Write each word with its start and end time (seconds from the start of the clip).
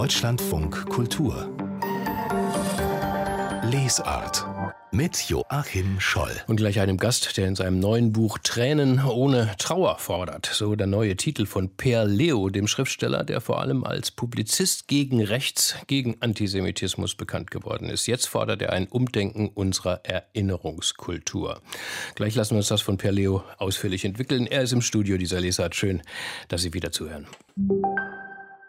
Deutschlandfunk 0.00 0.88
Kultur 0.88 1.54
Lesart 3.64 4.46
mit 4.92 5.28
Joachim 5.28 6.00
Scholl. 6.00 6.32
Und 6.46 6.56
gleich 6.56 6.80
einem 6.80 6.96
Gast, 6.96 7.36
der 7.36 7.46
in 7.46 7.54
seinem 7.54 7.80
neuen 7.80 8.10
Buch 8.10 8.38
Tränen 8.38 9.04
ohne 9.04 9.54
Trauer 9.58 9.98
fordert. 9.98 10.46
So 10.50 10.74
der 10.74 10.86
neue 10.86 11.16
Titel 11.16 11.44
von 11.44 11.76
Per 11.76 12.06
Leo, 12.06 12.48
dem 12.48 12.66
Schriftsteller, 12.66 13.24
der 13.24 13.42
vor 13.42 13.60
allem 13.60 13.84
als 13.84 14.10
Publizist 14.10 14.88
gegen 14.88 15.22
Rechts, 15.22 15.76
gegen 15.86 16.16
Antisemitismus 16.20 17.14
bekannt 17.14 17.50
geworden 17.50 17.90
ist. 17.90 18.06
Jetzt 18.06 18.26
fordert 18.26 18.62
er 18.62 18.72
ein 18.72 18.88
Umdenken 18.88 19.50
unserer 19.50 20.00
Erinnerungskultur. 20.06 21.60
Gleich 22.14 22.34
lassen 22.34 22.52
wir 22.52 22.58
uns 22.60 22.68
das 22.68 22.80
von 22.80 22.96
Per 22.96 23.12
Leo 23.12 23.44
ausführlich 23.58 24.06
entwickeln. 24.06 24.46
Er 24.46 24.62
ist 24.62 24.72
im 24.72 24.80
Studio 24.80 25.18
dieser 25.18 25.42
Lesart. 25.42 25.74
Schön, 25.74 26.00
dass 26.48 26.62
Sie 26.62 26.72
wieder 26.72 26.90
zuhören. 26.90 27.26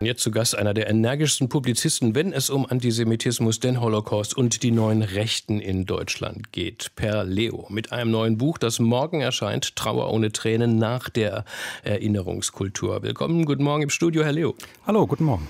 Jetzt 0.03 0.23
zu 0.23 0.31
Gast 0.31 0.57
einer 0.57 0.73
der 0.73 0.89
energischsten 0.89 1.47
Publizisten, 1.47 2.15
wenn 2.15 2.33
es 2.33 2.49
um 2.49 2.65
Antisemitismus, 2.65 3.59
den 3.59 3.81
Holocaust 3.81 4.35
und 4.35 4.63
die 4.63 4.71
neuen 4.71 5.03
Rechten 5.03 5.59
in 5.59 5.85
Deutschland 5.85 6.51
geht. 6.51 6.91
Per 6.95 7.23
Leo 7.23 7.67
mit 7.69 7.91
einem 7.91 8.09
neuen 8.09 8.39
Buch, 8.39 8.57
das 8.57 8.79
morgen 8.79 9.21
erscheint, 9.21 9.75
Trauer 9.75 10.11
ohne 10.11 10.31
Tränen 10.31 10.79
nach 10.79 11.07
der 11.09 11.45
Erinnerungskultur. 11.83 13.03
Willkommen, 13.03 13.45
guten 13.45 13.63
Morgen 13.63 13.83
im 13.83 13.89
Studio, 13.91 14.23
Herr 14.23 14.31
Leo. 14.31 14.55
Hallo, 14.87 15.05
guten 15.05 15.25
Morgen. 15.25 15.47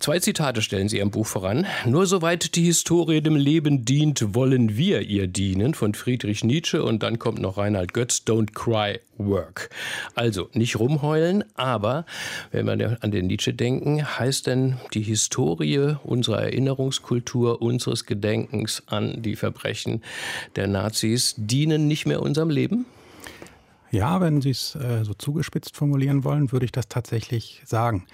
Zwei 0.00 0.18
Zitate 0.18 0.62
stellen 0.62 0.88
Sie 0.88 0.98
im 0.98 1.10
Buch 1.10 1.26
voran. 1.26 1.66
Nur 1.84 2.06
soweit 2.06 2.54
die 2.56 2.64
Historie 2.64 3.20
dem 3.20 3.36
Leben 3.36 3.84
dient, 3.84 4.34
wollen 4.34 4.78
wir 4.78 5.02
ihr 5.02 5.26
dienen, 5.26 5.74
von 5.74 5.92
Friedrich 5.92 6.42
Nietzsche. 6.42 6.82
Und 6.82 7.02
dann 7.02 7.18
kommt 7.18 7.38
noch 7.38 7.58
Reinhard 7.58 7.92
Götz, 7.92 8.22
Don't 8.26 8.54
Cry, 8.54 9.00
Work. 9.18 9.68
Also 10.14 10.48
nicht 10.54 10.78
rumheulen, 10.78 11.44
aber 11.54 12.06
wenn 12.50 12.64
wir 12.78 12.96
an 13.02 13.10
den 13.10 13.26
Nietzsche 13.26 13.52
denken, 13.52 14.02
heißt 14.18 14.46
denn 14.46 14.78
die 14.94 15.02
Historie 15.02 15.96
unserer 16.02 16.44
Erinnerungskultur, 16.44 17.60
unseres 17.60 18.06
Gedenkens 18.06 18.82
an 18.86 19.20
die 19.20 19.36
Verbrechen 19.36 20.02
der 20.56 20.66
Nazis 20.66 21.34
dienen 21.36 21.88
nicht 21.88 22.06
mehr 22.06 22.22
unserem 22.22 22.48
Leben? 22.48 22.86
Ja, 23.90 24.22
wenn 24.22 24.40
Sie 24.40 24.50
es 24.50 24.76
äh, 24.76 25.04
so 25.04 25.12
zugespitzt 25.12 25.76
formulieren 25.76 26.24
wollen, 26.24 26.52
würde 26.52 26.64
ich 26.64 26.72
das 26.72 26.88
tatsächlich 26.88 27.60
sagen. 27.66 28.06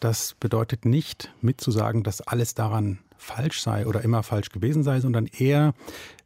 Das 0.00 0.34
bedeutet 0.40 0.84
nicht 0.84 1.32
mitzusagen, 1.40 2.02
dass 2.02 2.20
alles 2.20 2.54
daran 2.54 2.98
falsch 3.16 3.60
sei 3.60 3.86
oder 3.86 4.02
immer 4.02 4.22
falsch 4.22 4.48
gewesen 4.50 4.82
sei, 4.82 5.00
sondern 5.00 5.26
eher, 5.26 5.74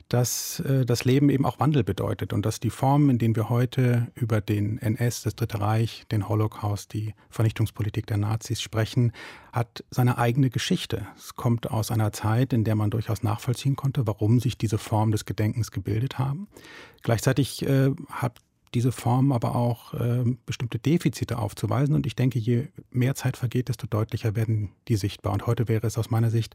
dass 0.08 0.60
äh, 0.60 0.84
das 0.84 1.04
Leben 1.04 1.28
eben 1.30 1.44
auch 1.44 1.58
Wandel 1.58 1.82
bedeutet 1.82 2.32
und 2.32 2.46
dass 2.46 2.60
die 2.60 2.70
Formen, 2.70 3.10
in 3.10 3.18
denen 3.18 3.36
wir 3.36 3.48
heute 3.48 4.08
über 4.14 4.40
den 4.40 4.78
NS, 4.78 5.22
das 5.22 5.34
Dritte 5.34 5.60
Reich, 5.60 6.04
den 6.10 6.28
Holocaust, 6.28 6.92
die 6.92 7.14
Vernichtungspolitik 7.30 8.06
der 8.06 8.18
Nazis 8.18 8.60
sprechen, 8.60 9.12
hat 9.52 9.82
seine 9.90 10.18
eigene 10.18 10.50
Geschichte. 10.50 11.06
Es 11.16 11.34
kommt 11.34 11.70
aus 11.70 11.90
einer 11.90 12.12
Zeit, 12.12 12.52
in 12.52 12.64
der 12.64 12.76
man 12.76 12.90
durchaus 12.90 13.22
nachvollziehen 13.22 13.76
konnte, 13.76 14.06
warum 14.06 14.40
sich 14.40 14.56
diese 14.58 14.78
Formen 14.78 15.12
des 15.12 15.24
Gedenkens 15.24 15.70
gebildet 15.70 16.18
haben. 16.18 16.48
Gleichzeitig 17.02 17.66
äh, 17.66 17.90
hat 18.10 18.38
diese 18.74 18.92
Form 18.92 19.32
aber 19.32 19.54
auch 19.54 19.94
äh, 19.94 20.24
bestimmte 20.46 20.78
Defizite 20.78 21.38
aufzuweisen. 21.38 21.94
Und 21.94 22.06
ich 22.06 22.16
denke, 22.16 22.38
je 22.38 22.68
mehr 22.90 23.14
Zeit 23.14 23.36
vergeht, 23.36 23.68
desto 23.68 23.86
deutlicher 23.86 24.36
werden 24.36 24.70
die 24.88 24.96
sichtbar. 24.96 25.32
Und 25.32 25.46
heute 25.46 25.68
wäre 25.68 25.86
es 25.86 25.96
aus 25.96 26.10
meiner 26.10 26.30
Sicht 26.30 26.54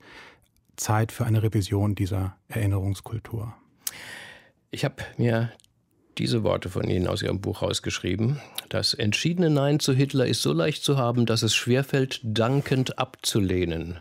Zeit 0.76 1.12
für 1.12 1.26
eine 1.26 1.44
Revision 1.44 1.96
dieser 1.96 2.36
Erinnerungskultur. 2.48 3.54
Ich 4.72 4.86
habe 4.86 4.96
mir 5.18 5.52
diese 6.18 6.44
Worte 6.44 6.70
von 6.70 6.90
Ihnen 6.90 7.08
aus 7.08 7.22
Ihrem 7.22 7.40
Buch 7.40 7.62
rausgeschrieben. 7.62 8.40
Das 8.68 8.94
entschiedene 8.94 9.50
Nein 9.50 9.80
zu 9.80 9.94
Hitler 9.94 10.28
ist 10.28 10.42
so 10.42 10.52
leicht 10.52 10.84
zu 10.84 10.98
haben, 10.98 11.26
dass 11.26 11.44
es 11.44 11.56
schwerfällt, 11.56 12.20
dankend 12.24 13.00
abzulehnen. 13.00 14.00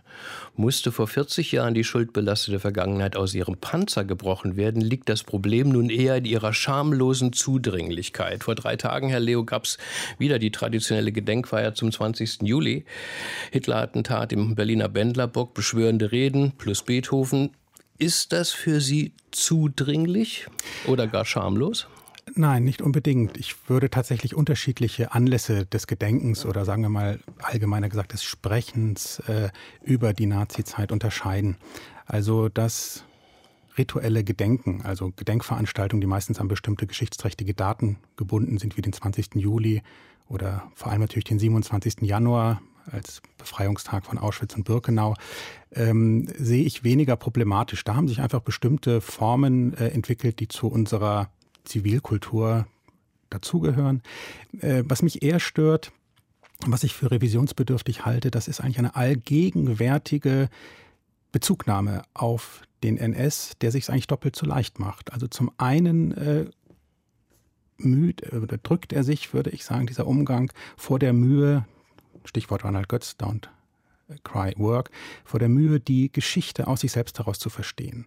Musste 0.57 0.91
vor 0.91 1.07
40 1.07 1.53
Jahren 1.53 1.75
die 1.75 1.85
schuldbelastete 1.85 2.59
Vergangenheit 2.59 3.17
aus 3.17 3.35
ihrem 3.35 3.57
Panzer 3.57 4.05
gebrochen 4.05 4.57
werden, 4.57 4.81
liegt 4.81 5.09
das 5.09 5.23
Problem 5.23 5.69
nun 5.69 5.91
eher 5.91 6.17
in 6.17 6.25
ihrer 6.25 6.53
schamlosen 6.53 7.33
Zudringlichkeit. 7.33 8.43
Vor 8.43 8.57
drei 8.57 8.77
Tagen, 8.77 9.09
Herr 9.09 9.21
Leo, 9.21 9.45
gab 9.45 9.65
es 9.65 9.79
wieder 10.19 10.39
die 10.41 10.51
traditionelle 10.51 11.13
Gedenkfeier 11.13 11.75
zum 11.75 11.93
20. 11.93 12.43
Juli. 12.43 12.85
Hitler-Attentat 13.53 14.33
im 14.33 14.57
Berliner 14.57 14.89
Bendlerbock, 14.89 15.55
beschwörende 15.55 16.11
Reden 16.11 16.53
plus 16.59 16.83
Beethoven. 16.83 17.51
Ist 17.99 18.33
das 18.33 18.51
für 18.51 18.81
Sie 18.81 19.13
zudringlich 19.31 20.47
oder 20.87 21.07
gar 21.07 21.25
schamlos? 21.25 21.87
Nein, 22.39 22.63
nicht 22.63 22.83
unbedingt. 22.83 23.37
Ich 23.37 23.69
würde 23.69 23.91
tatsächlich 23.91 24.37
unterschiedliche 24.37 25.11
Anlässe 25.11 25.67
des 25.67 25.89
Gedenkens 25.89 26.47
oder 26.47 26.65
sagen 26.65 26.83
wir 26.83 26.89
mal 26.89 27.19
allgemeiner 27.43 27.89
gesagt 27.89 28.13
des 28.13 28.23
Sprechens 28.23 29.19
äh, 29.27 29.49
über 29.83 30.13
die 30.13 30.27
Nazizeit 30.27 30.93
unterscheiden. 30.93 31.57
Also 32.07 32.49
das 32.49 33.03
rituelle 33.77 34.23
Gedenken, 34.23 34.83
also 34.83 35.13
Gedenkveranstaltungen, 35.17 36.01
die 36.01 36.07
meistens 36.07 36.39
an 36.39 36.47
bestimmte 36.47 36.87
geschichtsträchtige 36.87 37.55
Daten 37.55 37.99
gebunden 38.15 38.59
sind, 38.59 38.77
wie 38.77 38.83
den 38.83 38.93
20. 38.93 39.35
Juli 39.35 39.83
oder 40.29 40.71
vor 40.77 40.93
allem 40.93 41.01
natürlich 41.01 41.25
den 41.25 41.41
27. 41.41 42.03
Januar 42.03 42.63
als 42.93 43.21
Befreiungstag 43.37 44.07
von 44.07 44.17
Auschwitz 44.17 44.55
und 44.55 44.63
Birkenau, 44.63 45.15
ähm, 45.73 46.29
sehe 46.39 46.65
ich 46.65 46.85
weniger 46.85 47.17
problematisch. 47.17 47.83
Da 47.83 47.97
haben 47.97 48.07
sich 48.07 48.21
einfach 48.21 48.43
bestimmte 48.43 49.01
Formen 49.01 49.75
äh, 49.75 49.89
entwickelt, 49.89 50.39
die 50.39 50.47
zu 50.47 50.69
unserer 50.69 51.31
Zivilkultur 51.69 52.67
dazugehören. 53.31 54.03
Äh, 54.61 54.85
was 54.87 55.03
mich 55.03 55.23
eher 55.23 55.41
stört, 55.41 55.93
was 56.67 56.83
ich 56.83 56.95
für 56.95 57.11
revisionsbedürftig 57.11 58.05
halte, 58.05 58.31
das 58.31 58.49
ist 58.49 58.61
eigentlich 58.61 58.79
eine 58.79 58.97
allgegenwärtige 58.97 60.49
Bezugnahme 61.31 62.03
auf 62.15 62.63
den 62.83 62.97
NS, 62.97 63.53
der 63.61 63.71
sich 63.71 63.89
eigentlich 63.91 64.07
doppelt 64.07 64.37
so 64.37 64.47
leicht 64.47 64.79
macht. 64.79 65.13
Also 65.13 65.27
zum 65.27 65.51
einen 65.59 66.13
äh, 66.13 66.47
müht 67.77 68.33
oder 68.33 68.59
drückt 68.59 68.93
er 68.93 69.05
sich, 69.05 69.33
würde 69.33 69.51
ich 69.51 69.65
sagen, 69.65 69.87
dieser 69.87 70.07
Umgang 70.07 70.53
vor 70.77 70.99
der 70.99 71.13
Mühe, 71.13 71.65
Stichwort 72.25 72.65
Ronald 72.65 72.89
Götz, 72.89 73.17
Don't 73.19 73.49
Cry 74.25 74.55
Work, 74.57 74.91
vor 75.25 75.39
der 75.39 75.49
Mühe, 75.49 75.81
die 75.81 76.11
Geschichte 76.11 76.67
aus 76.67 76.81
sich 76.81 76.93
selbst 76.93 77.19
heraus 77.19 77.39
zu 77.39 77.51
verstehen. 77.51 78.07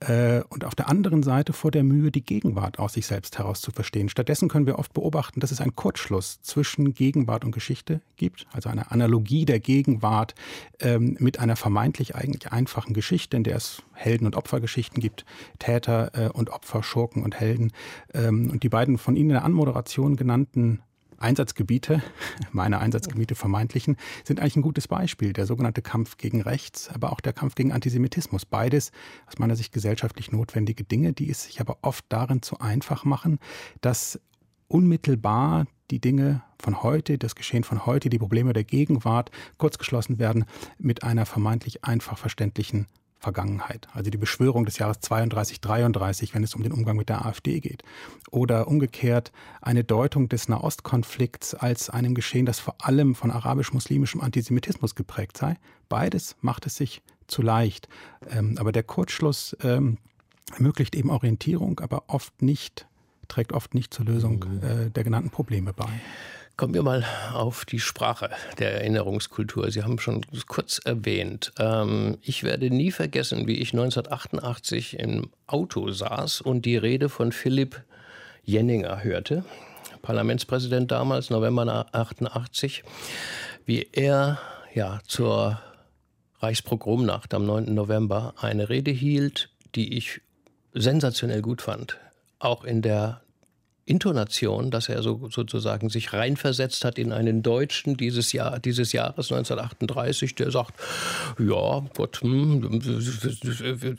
Äh, 0.00 0.42
und 0.50 0.64
auf 0.64 0.74
der 0.74 0.88
anderen 0.88 1.22
Seite 1.22 1.52
vor 1.52 1.70
der 1.70 1.82
Mühe, 1.82 2.10
die 2.10 2.24
Gegenwart 2.24 2.78
aus 2.78 2.94
sich 2.94 3.06
selbst 3.06 3.38
heraus 3.38 3.60
zu 3.60 3.70
verstehen. 3.70 4.08
Stattdessen 4.08 4.48
können 4.48 4.66
wir 4.66 4.78
oft 4.78 4.92
beobachten, 4.92 5.40
dass 5.40 5.50
es 5.50 5.60
einen 5.60 5.74
Kurzschluss 5.74 6.40
zwischen 6.42 6.92
Gegenwart 6.92 7.44
und 7.44 7.52
Geschichte 7.52 8.00
gibt, 8.16 8.46
also 8.52 8.68
eine 8.68 8.90
Analogie 8.90 9.46
der 9.46 9.60
Gegenwart 9.60 10.34
ähm, 10.80 11.16
mit 11.18 11.40
einer 11.40 11.56
vermeintlich 11.56 12.14
eigentlich 12.14 12.52
einfachen 12.52 12.92
Geschichte, 12.92 13.36
in 13.36 13.44
der 13.44 13.56
es 13.56 13.82
Helden- 13.94 14.26
und 14.26 14.36
Opfergeschichten 14.36 15.00
gibt, 15.00 15.24
Täter 15.58 16.10
äh, 16.14 16.28
und 16.28 16.50
Opfer, 16.50 16.82
Schurken 16.82 17.22
und 17.22 17.40
Helden. 17.40 17.72
Ähm, 18.12 18.50
und 18.50 18.62
die 18.62 18.68
beiden 18.68 18.98
von 18.98 19.16
Ihnen 19.16 19.30
in 19.30 19.34
der 19.34 19.44
Anmoderation 19.44 20.16
genannten 20.16 20.82
Einsatzgebiete, 21.18 22.02
meine 22.52 22.78
Einsatzgebiete 22.78 23.34
vermeintlichen, 23.34 23.96
sind 24.24 24.40
eigentlich 24.40 24.56
ein 24.56 24.62
gutes 24.62 24.88
Beispiel. 24.88 25.32
Der 25.32 25.46
sogenannte 25.46 25.82
Kampf 25.82 26.16
gegen 26.16 26.42
Rechts, 26.42 26.88
aber 26.88 27.12
auch 27.12 27.20
der 27.20 27.32
Kampf 27.32 27.54
gegen 27.54 27.72
Antisemitismus. 27.72 28.44
Beides 28.46 28.92
aus 29.26 29.38
meiner 29.38 29.56
Sicht 29.56 29.72
gesellschaftlich 29.72 30.32
notwendige 30.32 30.84
Dinge, 30.84 31.12
die 31.12 31.30
es 31.30 31.44
sich 31.44 31.60
aber 31.60 31.78
oft 31.82 32.04
darin 32.08 32.42
zu 32.42 32.58
einfach 32.58 33.04
machen, 33.04 33.38
dass 33.80 34.20
unmittelbar 34.68 35.66
die 35.90 36.00
Dinge 36.00 36.42
von 36.60 36.82
heute, 36.82 37.18
das 37.18 37.34
Geschehen 37.34 37.64
von 37.64 37.86
heute, 37.86 38.08
die 38.08 38.18
Probleme 38.18 38.52
der 38.52 38.64
Gegenwart 38.64 39.30
kurzgeschlossen 39.58 40.18
werden 40.18 40.44
mit 40.78 41.02
einer 41.04 41.26
vermeintlich 41.26 41.84
einfach 41.84 42.18
verständlichen 42.18 42.86
Vergangenheit, 43.18 43.88
also 43.92 44.10
die 44.10 44.18
Beschwörung 44.18 44.66
des 44.66 44.78
Jahres 44.78 45.00
32, 45.00 45.60
33, 45.60 46.34
wenn 46.34 46.44
es 46.44 46.54
um 46.54 46.62
den 46.62 46.72
Umgang 46.72 46.96
mit 46.96 47.08
der 47.08 47.24
AfD 47.24 47.60
geht. 47.60 47.82
Oder 48.30 48.68
umgekehrt 48.68 49.32
eine 49.60 49.84
Deutung 49.84 50.28
des 50.28 50.48
Nahostkonflikts 50.48 51.54
als 51.54 51.90
einem 51.90 52.14
Geschehen, 52.14 52.46
das 52.46 52.60
vor 52.60 52.76
allem 52.80 53.14
von 53.14 53.30
arabisch-muslimischem 53.30 54.20
Antisemitismus 54.20 54.94
geprägt 54.94 55.36
sei. 55.38 55.56
Beides 55.88 56.36
macht 56.40 56.66
es 56.66 56.76
sich 56.76 57.02
zu 57.26 57.42
leicht. 57.42 57.88
Ähm, 58.30 58.56
aber 58.58 58.72
der 58.72 58.82
Kurzschluss 58.82 59.56
ähm, 59.62 59.98
ermöglicht 60.54 60.94
eben 60.94 61.10
Orientierung, 61.10 61.80
aber 61.80 62.04
oft 62.08 62.42
nicht, 62.42 62.86
trägt 63.28 63.52
oft 63.52 63.74
nicht 63.74 63.92
zur 63.92 64.06
Lösung 64.06 64.44
mhm. 64.48 64.62
äh, 64.62 64.90
der 64.90 65.04
genannten 65.04 65.30
Probleme 65.30 65.72
bei. 65.72 65.88
Kommen 66.56 66.72
wir 66.72 66.82
mal 66.82 67.04
auf 67.34 67.66
die 67.66 67.80
Sprache 67.80 68.30
der 68.58 68.72
Erinnerungskultur. 68.76 69.70
Sie 69.70 69.82
haben 69.82 69.98
schon 69.98 70.24
kurz 70.46 70.78
erwähnt. 70.78 71.52
Ähm, 71.58 72.16
ich 72.22 72.44
werde 72.44 72.70
nie 72.70 72.90
vergessen, 72.90 73.46
wie 73.46 73.56
ich 73.56 73.74
1988 73.74 74.98
im 74.98 75.28
Auto 75.46 75.90
saß 75.90 76.40
und 76.40 76.64
die 76.64 76.78
Rede 76.78 77.10
von 77.10 77.32
Philipp 77.32 77.82
Jenninger 78.42 79.04
hörte, 79.04 79.44
Parlamentspräsident 80.00 80.90
damals, 80.90 81.28
November 81.28 81.88
88, 81.92 82.84
wie 83.66 83.88
er 83.92 84.38
ja 84.72 85.00
zur 85.06 85.60
Reichspogromnacht 86.40 87.34
am 87.34 87.44
9. 87.44 87.74
November 87.74 88.32
eine 88.40 88.70
Rede 88.70 88.92
hielt, 88.92 89.50
die 89.74 89.98
ich 89.98 90.22
sensationell 90.72 91.42
gut 91.42 91.60
fand. 91.60 91.98
Auch 92.38 92.64
in 92.64 92.80
der 92.80 93.20
Intonation, 93.86 94.72
dass 94.72 94.88
er 94.88 95.00
so 95.02 95.28
sozusagen 95.30 95.88
sich 95.88 96.12
reinversetzt 96.12 96.84
hat 96.84 96.98
in 96.98 97.12
einen 97.12 97.42
Deutschen 97.42 97.96
dieses 97.96 98.32
Jahr, 98.32 98.58
dieses 98.58 98.92
Jahres 98.92 99.30
1938, 99.30 100.34
der 100.34 100.50
sagt, 100.50 100.74
ja, 101.38 101.84
Gott, 101.94 102.20
hm, 102.20 102.80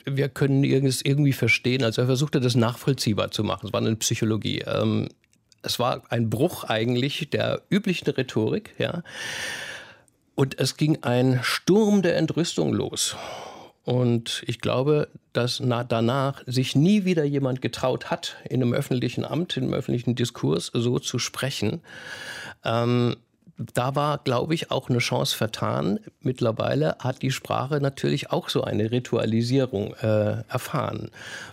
wir 0.04 0.28
können 0.28 0.62
es 0.86 1.02
irgendwie 1.02 1.32
verstehen. 1.32 1.82
Also 1.82 2.02
er 2.02 2.06
versuchte 2.06 2.38
das 2.38 2.54
nachvollziehbar 2.54 3.30
zu 3.30 3.42
machen. 3.44 3.66
Es 3.66 3.72
war 3.72 3.80
eine 3.80 3.96
Psychologie. 3.96 4.60
Ähm, 4.66 5.08
es 5.62 5.78
war 5.78 6.02
ein 6.10 6.28
Bruch 6.28 6.64
eigentlich 6.64 7.30
der 7.30 7.62
üblichen 7.70 8.10
Rhetorik, 8.10 8.74
ja. 8.78 9.02
Und 10.34 10.60
es 10.60 10.76
ging 10.76 11.02
ein 11.02 11.40
Sturm 11.42 12.02
der 12.02 12.16
Entrüstung 12.16 12.72
los. 12.74 13.16
Und 13.88 14.42
ich 14.46 14.60
glaube, 14.60 15.08
dass 15.32 15.62
danach 15.88 16.42
sich 16.44 16.76
nie 16.76 17.06
wieder 17.06 17.24
jemand 17.24 17.62
getraut 17.62 18.10
hat, 18.10 18.36
in 18.46 18.60
einem 18.60 18.74
öffentlichen 18.74 19.24
Amt, 19.24 19.56
in 19.56 19.62
einem 19.62 19.72
öffentlichen 19.72 20.14
Diskurs 20.14 20.70
so 20.74 20.98
zu 20.98 21.18
sprechen. 21.18 21.80
Ähm, 22.66 23.16
da 23.74 23.96
war, 23.96 24.18
glaube 24.18 24.54
ich, 24.54 24.70
auch 24.70 24.88
eine 24.88 24.98
Chance 24.98 25.36
vertan. 25.36 25.98
Mittlerweile 26.20 26.96
hat 27.00 27.22
die 27.22 27.32
Sprache 27.32 27.80
natürlich 27.80 28.30
auch 28.30 28.48
so 28.48 28.62
eine 28.62 28.90
Ritualisierung 28.90 29.94
äh, 29.94 30.42
erfahren. 30.48 31.10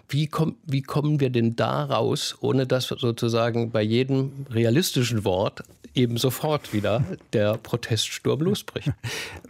Wie, 0.08 0.28
komm, 0.28 0.58
wie 0.66 0.84
kommen 0.84 1.20
wir 1.20 1.32
denn 1.32 1.56
da 1.56 1.84
raus, 1.86 2.36
ohne 2.42 2.68
dass 2.68 2.88
sozusagen 2.88 3.72
bei 3.72 3.82
jedem 3.82 4.46
realistischen 4.52 5.26
Wort 5.26 5.64
eben 5.96 6.18
sofort 6.18 6.74
wieder 6.74 7.04
der 7.34 7.58
Proteststurm 7.58 8.42
losbricht? 8.42 8.92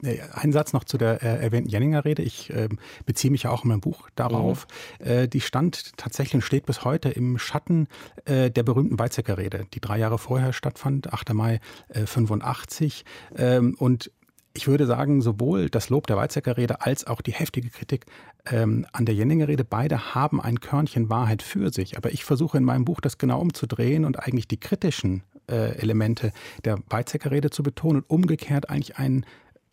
Ein 0.33 0.53
Satz 0.53 0.71
noch 0.71 0.85
zu 0.85 0.97
der 0.97 1.21
äh, 1.23 1.43
erwähnten 1.43 1.69
Jenninger 1.69 2.05
Rede. 2.05 2.21
Ich 2.21 2.51
äh, 2.51 2.69
beziehe 3.05 3.31
mich 3.31 3.43
ja 3.43 3.49
auch 3.49 3.63
in 3.63 3.69
meinem 3.69 3.81
Buch 3.81 4.09
darauf. 4.15 4.67
Mhm. 4.99 5.07
Äh, 5.07 5.27
die 5.27 5.41
stand 5.41 5.97
tatsächlich 5.97 6.35
und 6.35 6.41
steht 6.41 6.65
bis 6.65 6.85
heute 6.85 7.09
im 7.09 7.37
Schatten 7.37 7.87
äh, 8.25 8.49
der 8.49 8.63
berühmten 8.63 8.97
Weizsäcker 8.97 9.37
Rede, 9.37 9.65
die 9.73 9.81
drei 9.81 9.97
Jahre 9.97 10.17
vorher 10.17 10.53
stattfand, 10.53 11.11
8. 11.11 11.33
Mai 11.33 11.59
85. 11.93 12.44
Äh, 12.45 13.57
ähm, 13.57 13.75
und 13.77 14.11
ich 14.53 14.67
würde 14.67 14.85
sagen, 14.85 15.21
sowohl 15.21 15.69
das 15.69 15.89
Lob 15.89 16.07
der 16.07 16.15
Weizsäcker 16.15 16.57
Rede 16.57 16.81
als 16.81 17.05
auch 17.05 17.21
die 17.21 17.33
heftige 17.33 17.69
Kritik 17.69 18.05
ähm, 18.45 18.85
an 18.93 19.05
der 19.05 19.13
Jenninger 19.13 19.47
Rede, 19.47 19.65
beide 19.65 20.15
haben 20.15 20.41
ein 20.41 20.61
Körnchen 20.61 21.09
Wahrheit 21.09 21.43
für 21.43 21.73
sich. 21.73 21.97
Aber 21.97 22.11
ich 22.11 22.23
versuche 22.23 22.57
in 22.57 22.63
meinem 22.63 22.85
Buch 22.85 23.01
das 23.01 23.17
genau 23.17 23.41
umzudrehen 23.41 24.05
und 24.05 24.19
eigentlich 24.19 24.47
die 24.47 24.59
kritischen 24.59 25.23
äh, 25.49 25.77
Elemente 25.77 26.31
der 26.63 26.79
Weizsäcker 26.89 27.31
Rede 27.31 27.49
zu 27.49 27.63
betonen 27.63 27.97
und 27.97 28.09
umgekehrt 28.09 28.69
eigentlich 28.69 28.97
ein 28.97 29.25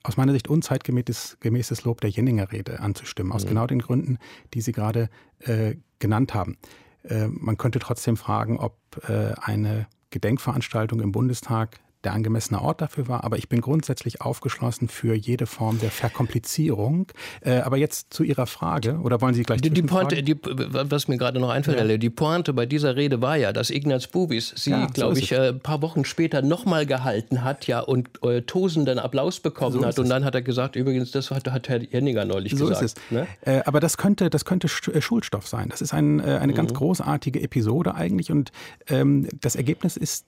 aus 0.05 0.17
meiner 0.17 0.33
Sicht 0.33 0.49
unzeitgemäßes 0.49 1.37
gemäßes 1.39 1.85
Lob 1.85 2.01
der 2.01 2.11
Jenninger 2.11 2.51
Rede 2.51 2.81
anzustimmen, 2.81 3.31
aus 3.33 3.45
mhm. 3.45 3.51
genau 3.51 3.67
den 3.69 3.79
Gründen, 3.79 4.19
die 4.53 4.61
Sie 4.61 4.73
gerade 4.73 5.09
äh, 5.39 5.77
genannt 6.01 6.35
haben. 6.35 6.59
Äh, 7.05 7.29
man 7.29 7.57
könnte 7.57 7.79
trotzdem 7.79 8.17
fragen, 8.17 8.59
ob 8.59 8.77
äh, 9.09 9.33
eine 9.41 9.87
Gedenkveranstaltung 10.11 11.01
im 11.01 11.13
Bundestag 11.13 11.79
der 12.05 12.13
angemessene 12.13 12.61
Ort 12.61 12.81
dafür 12.81 13.09
war. 13.09 13.25
Aber 13.25 13.39
ich 13.39 13.49
bin 13.49 13.61
grundsätzlich 13.61 14.21
aufgeschlossen 14.21 14.89
für 14.89 15.15
jede 15.15 15.47
Form 15.47 15.79
der 15.79 15.91
Verkomplizierung. 15.91 17.07
Äh, 17.41 17.59
aber 17.59 17.77
jetzt 17.77 18.13
zu 18.13 18.23
Ihrer 18.23 18.47
Frage, 18.47 18.99
oder 19.03 19.21
wollen 19.21 19.35
Sie 19.35 19.43
gleich 19.43 19.61
die, 19.61 19.71
die 19.71 19.83
Pointe, 19.83 20.23
die, 20.23 20.37
Was 20.43 21.09
mir 21.09 21.19
gerade 21.19 21.39
noch 21.39 21.51
einfällt, 21.51 21.79
ja. 21.79 21.97
die 21.97 22.11
Pointe 22.11 22.53
bei 22.53 22.67
dieser 22.67 22.97
Rede 22.97 23.21
war 23.21 23.37
ja, 23.37 23.53
dass 23.53 23.71
Ignaz 23.71 24.07
Bubis 24.07 24.53
sie, 24.57 24.71
ja, 24.71 24.83
so 24.83 24.93
glaube 24.93 25.19
ich, 25.19 25.33
äh, 25.33 25.49
ein 25.49 25.61
paar 25.61 25.83
Wochen 25.83 26.05
später 26.05 26.43
nochmal 26.43 26.87
gehalten 26.87 27.45
hat 27.45 27.67
ja, 27.67 27.81
und 27.81 28.09
äh, 28.25 28.43
tosenden 28.43 28.99
Applaus 28.99 29.41
bekommen 29.41 29.81
so 29.81 29.85
hat. 29.85 29.99
Und 29.99 30.09
dann 30.09 30.25
hat 30.25 30.35
er 30.35 30.43
gesagt, 30.43 30.77
übrigens, 30.77 31.11
das 31.11 31.31
hat, 31.31 31.51
hat 31.51 31.69
Herr 31.69 31.83
Jenninger 31.83 32.25
neulich 32.25 32.53
so 32.57 32.67
gesagt. 32.67 32.85
Ist 32.85 32.99
es. 32.99 33.11
Ne? 33.11 33.27
Äh, 33.43 33.63
aber 33.65 33.81
das 33.81 33.97
könnte, 33.97 34.31
das 34.31 34.45
könnte 34.45 34.69
äh, 34.93 35.01
Schulstoff 35.01 35.47
sein. 35.47 35.69
Das 35.69 35.81
ist 35.81 35.95
ein, 35.95 36.21
äh, 36.21 36.39
eine 36.41 36.53
mhm. 36.53 36.57
ganz 36.57 36.75
großartige 36.75 37.41
Episode 37.41 37.95
eigentlich. 37.95 38.31
Und 38.31 38.53
ähm, 38.89 39.29
das 39.41 39.57
Ergebnis 39.57 39.97
ist, 39.97 40.27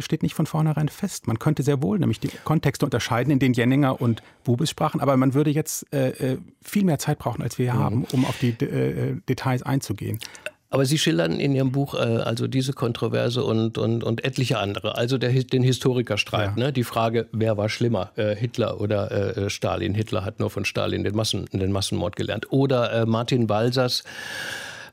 steht 0.00 0.22
nicht 0.22 0.34
von 0.34 0.44
vornherein 0.44 0.90
fest 0.90 1.13
ist. 1.14 1.26
Man 1.26 1.38
könnte 1.38 1.62
sehr 1.62 1.82
wohl 1.82 1.98
nämlich 1.98 2.20
die 2.20 2.30
Kontexte 2.44 2.84
unterscheiden, 2.84 3.30
in 3.30 3.38
denen 3.38 3.54
Jenninger 3.54 4.00
und 4.00 4.22
Bubis 4.44 4.70
sprachen, 4.70 5.00
aber 5.00 5.16
man 5.16 5.34
würde 5.34 5.50
jetzt 5.50 5.86
äh, 5.92 6.10
äh 6.10 6.38
viel 6.62 6.84
mehr 6.84 6.98
Zeit 6.98 7.18
brauchen, 7.18 7.42
als 7.42 7.58
wir 7.58 7.66
hier 7.66 7.80
mhm. 7.80 7.84
haben, 7.84 8.06
um 8.12 8.24
auf 8.24 8.38
die 8.38 8.56
äh, 8.60 9.10
äh, 9.10 9.16
Details 9.28 9.62
einzugehen. 9.62 10.18
Aber 10.70 10.86
Sie 10.86 10.98
schildern 10.98 11.38
in 11.38 11.54
Ihrem 11.54 11.70
Buch 11.70 11.94
äh, 11.94 11.98
also 11.98 12.48
diese 12.48 12.72
Kontroverse 12.72 13.44
und, 13.44 13.78
und, 13.78 14.02
und 14.02 14.24
etliche 14.24 14.58
andere. 14.58 14.96
Also 14.96 15.18
der, 15.18 15.30
den 15.30 15.62
Historikerstreit, 15.62 16.56
ja. 16.56 16.64
ne? 16.64 16.72
die 16.72 16.82
Frage, 16.82 17.28
wer 17.30 17.56
war 17.56 17.68
schlimmer, 17.68 18.10
äh, 18.16 18.34
Hitler 18.34 18.80
oder 18.80 19.36
äh, 19.36 19.50
Stalin. 19.50 19.94
Hitler 19.94 20.24
hat 20.24 20.40
nur 20.40 20.50
von 20.50 20.64
Stalin 20.64 21.04
den, 21.04 21.14
Massen, 21.14 21.46
den 21.52 21.70
Massenmord 21.70 22.16
gelernt. 22.16 22.50
Oder 22.50 22.92
äh, 22.92 23.06
Martin 23.06 23.46
Balsers 23.46 24.02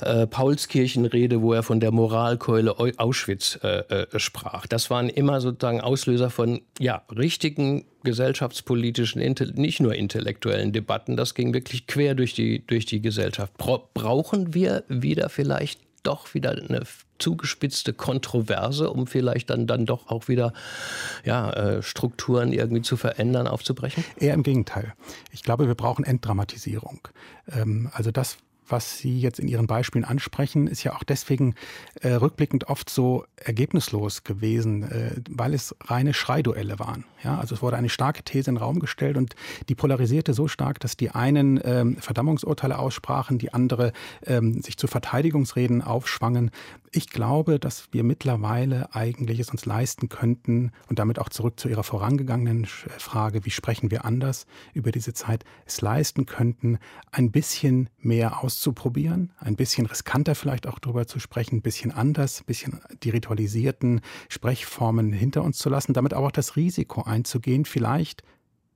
äh, 0.01 0.27
Paulskirchenrede, 0.27 1.41
wo 1.41 1.53
er 1.53 1.63
von 1.63 1.79
der 1.79 1.91
Moralkeule 1.91 2.75
Auschwitz 2.97 3.59
äh, 3.63 3.79
äh, 3.79 4.19
sprach. 4.19 4.67
Das 4.67 4.89
waren 4.89 5.09
immer 5.09 5.41
sozusagen 5.41 5.81
Auslöser 5.81 6.29
von 6.29 6.61
ja, 6.79 7.03
richtigen 7.15 7.85
gesellschaftspolitischen, 8.03 9.21
nicht 9.55 9.79
nur 9.79 9.95
intellektuellen 9.95 10.73
Debatten. 10.73 11.17
Das 11.17 11.35
ging 11.35 11.53
wirklich 11.53 11.87
quer 11.87 12.15
durch 12.15 12.33
die, 12.33 12.65
durch 12.65 12.85
die 12.85 13.01
Gesellschaft. 13.01 13.53
Brauchen 13.57 14.53
wir 14.53 14.83
wieder 14.87 15.29
vielleicht 15.29 15.79
doch 16.03 16.33
wieder 16.33 16.51
eine 16.51 16.81
zugespitzte 17.19 17.93
Kontroverse, 17.93 18.89
um 18.89 19.07
vielleicht 19.07 19.49
dann, 19.49 19.67
dann 19.67 19.85
doch 19.85 20.07
auch 20.07 20.27
wieder 20.27 20.53
ja, 21.23 21.51
äh, 21.51 21.83
Strukturen 21.83 22.51
irgendwie 22.51 22.81
zu 22.81 22.97
verändern, 22.97 23.47
aufzubrechen? 23.47 24.03
Eher 24.17 24.33
im 24.33 24.43
Gegenteil. 24.43 24.93
Ich 25.31 25.43
glaube, 25.43 25.67
wir 25.67 25.75
brauchen 25.75 26.03
Entdramatisierung. 26.03 27.07
Ähm, 27.51 27.89
also 27.93 28.11
das, 28.11 28.37
was 28.71 28.97
Sie 28.97 29.19
jetzt 29.19 29.39
in 29.39 29.47
Ihren 29.47 29.67
Beispielen 29.67 30.05
ansprechen, 30.05 30.67
ist 30.67 30.83
ja 30.83 30.95
auch 30.95 31.03
deswegen 31.03 31.55
äh, 32.01 32.13
rückblickend 32.13 32.67
oft 32.67 32.89
so 32.89 33.25
ergebnislos 33.35 34.23
gewesen, 34.23 34.83
äh, 34.83 35.15
weil 35.29 35.53
es 35.53 35.75
reine 35.81 36.13
Schreiduelle 36.13 36.79
waren. 36.79 37.05
Ja, 37.23 37.37
also 37.37 37.55
es 37.55 37.61
wurde 37.61 37.77
eine 37.77 37.89
starke 37.89 38.23
These 38.23 38.49
in 38.49 38.55
den 38.55 38.63
Raum 38.63 38.79
gestellt 38.79 39.17
und 39.17 39.35
die 39.69 39.75
polarisierte 39.75 40.33
so 40.33 40.47
stark, 40.47 40.79
dass 40.79 40.97
die 40.97 41.11
einen 41.11 41.59
ähm, 41.63 41.97
Verdammungsurteile 41.97 42.79
aussprachen, 42.79 43.37
die 43.37 43.53
andere 43.53 43.93
ähm, 44.25 44.61
sich 44.61 44.77
zu 44.77 44.87
Verteidigungsreden 44.87 45.81
aufschwangen. 45.81 46.51
Ich 46.93 47.09
glaube, 47.09 47.57
dass 47.57 47.87
wir 47.93 48.03
mittlerweile 48.03 48.93
eigentlich 48.93 49.39
es 49.39 49.49
uns 49.49 49.65
leisten 49.65 50.09
könnten 50.09 50.73
und 50.89 50.99
damit 50.99 51.19
auch 51.19 51.29
zurück 51.29 51.57
zu 51.57 51.69
Ihrer 51.69 51.83
vorangegangenen 51.83 52.65
Frage, 52.65 53.45
wie 53.45 53.49
sprechen 53.49 53.91
wir 53.91 54.03
anders 54.03 54.45
über 54.73 54.91
diese 54.91 55.13
Zeit, 55.13 55.45
es 55.65 55.79
leisten 55.79 56.25
könnten, 56.25 56.79
ein 57.11 57.31
bisschen 57.31 57.89
mehr 57.97 58.43
auszuprobieren, 58.43 59.31
ein 59.37 59.55
bisschen 59.55 59.85
riskanter 59.85 60.35
vielleicht 60.35 60.67
auch 60.67 60.79
darüber 60.79 61.07
zu 61.07 61.19
sprechen, 61.19 61.57
ein 61.57 61.61
bisschen 61.61 61.93
anders, 61.93 62.41
ein 62.41 62.45
bisschen 62.45 62.81
die 63.03 63.09
ritualisierten 63.11 64.01
Sprechformen 64.27 65.13
hinter 65.13 65.43
uns 65.43 65.59
zu 65.59 65.69
lassen, 65.69 65.93
damit 65.93 66.13
aber 66.13 66.27
auch 66.27 66.31
das 66.31 66.57
Risiko 66.57 67.03
einzugehen, 67.03 67.63
vielleicht 67.63 68.21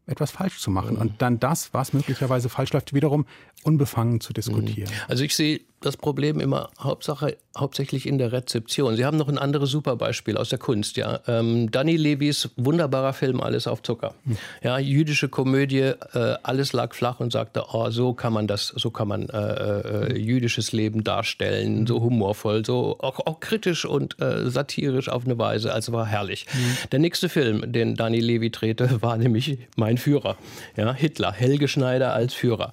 etwas 0.07 0.31
falsch 0.31 0.59
zu 0.59 0.69
machen 0.71 0.97
und 0.97 1.21
dann 1.21 1.39
das, 1.39 1.73
was 1.73 1.93
möglicherweise 1.93 2.49
falsch 2.49 2.73
läuft, 2.73 2.93
wiederum 2.93 3.25
unbefangen 3.63 4.21
zu 4.21 4.33
diskutieren. 4.33 4.91
Also 5.07 5.23
ich 5.23 5.35
sehe 5.35 5.61
das 5.85 5.97
Problem 5.97 6.39
immer 6.39 6.69
Hauptsache, 6.79 7.37
hauptsächlich 7.57 8.07
in 8.07 8.17
der 8.17 8.31
Rezeption. 8.31 8.95
Sie 8.95 9.05
haben 9.05 9.17
noch 9.17 9.29
ein 9.29 9.37
anderes 9.37 9.69
Superbeispiel 9.69 10.37
aus 10.37 10.49
der 10.49 10.59
Kunst. 10.59 10.97
Ja. 10.97 11.19
Ähm, 11.27 11.71
Danny 11.71 11.95
Levys 11.95 12.49
wunderbarer 12.57 13.13
Film 13.13 13.41
Alles 13.41 13.67
auf 13.67 13.83
Zucker. 13.83 14.13
Hm. 14.25 14.37
Ja, 14.63 14.77
jüdische 14.79 15.29
Komödie, 15.29 15.93
äh, 16.13 16.35
alles 16.43 16.73
lag 16.73 16.93
flach 16.93 17.19
und 17.19 17.31
sagte, 17.31 17.65
oh, 17.71 17.89
so 17.89 18.13
kann 18.13 18.33
man 18.33 18.47
das, 18.47 18.67
so 18.67 18.89
kann 18.89 19.07
man 19.07 19.29
äh, 19.29 19.37
äh, 19.37 20.09
hm. 20.09 20.15
jüdisches 20.17 20.71
Leben 20.71 21.03
darstellen, 21.03 21.79
hm. 21.79 21.87
so 21.87 22.01
humorvoll, 22.01 22.65
so 22.65 22.97
auch, 22.99 23.19
auch 23.25 23.39
kritisch 23.39 23.85
und 23.85 24.19
äh, 24.21 24.49
satirisch 24.49 25.09
auf 25.09 25.25
eine 25.25 25.37
Weise. 25.37 25.73
Also 25.73 25.93
war 25.93 26.05
herrlich. 26.05 26.45
Mhm. 26.53 26.77
Der 26.91 26.99
nächste 26.99 27.29
Film, 27.29 27.71
den 27.71 27.95
Danny 27.95 28.19
Levy 28.19 28.49
drehte, 28.49 28.89
war 29.01 29.17
nämlich 29.17 29.59
Mein 29.75 29.97
Führer. 29.97 30.37
Ja, 30.75 30.93
Hitler, 30.93 31.31
Helge 31.31 31.67
Schneider 31.67 32.13
als 32.13 32.33
Führer. 32.33 32.71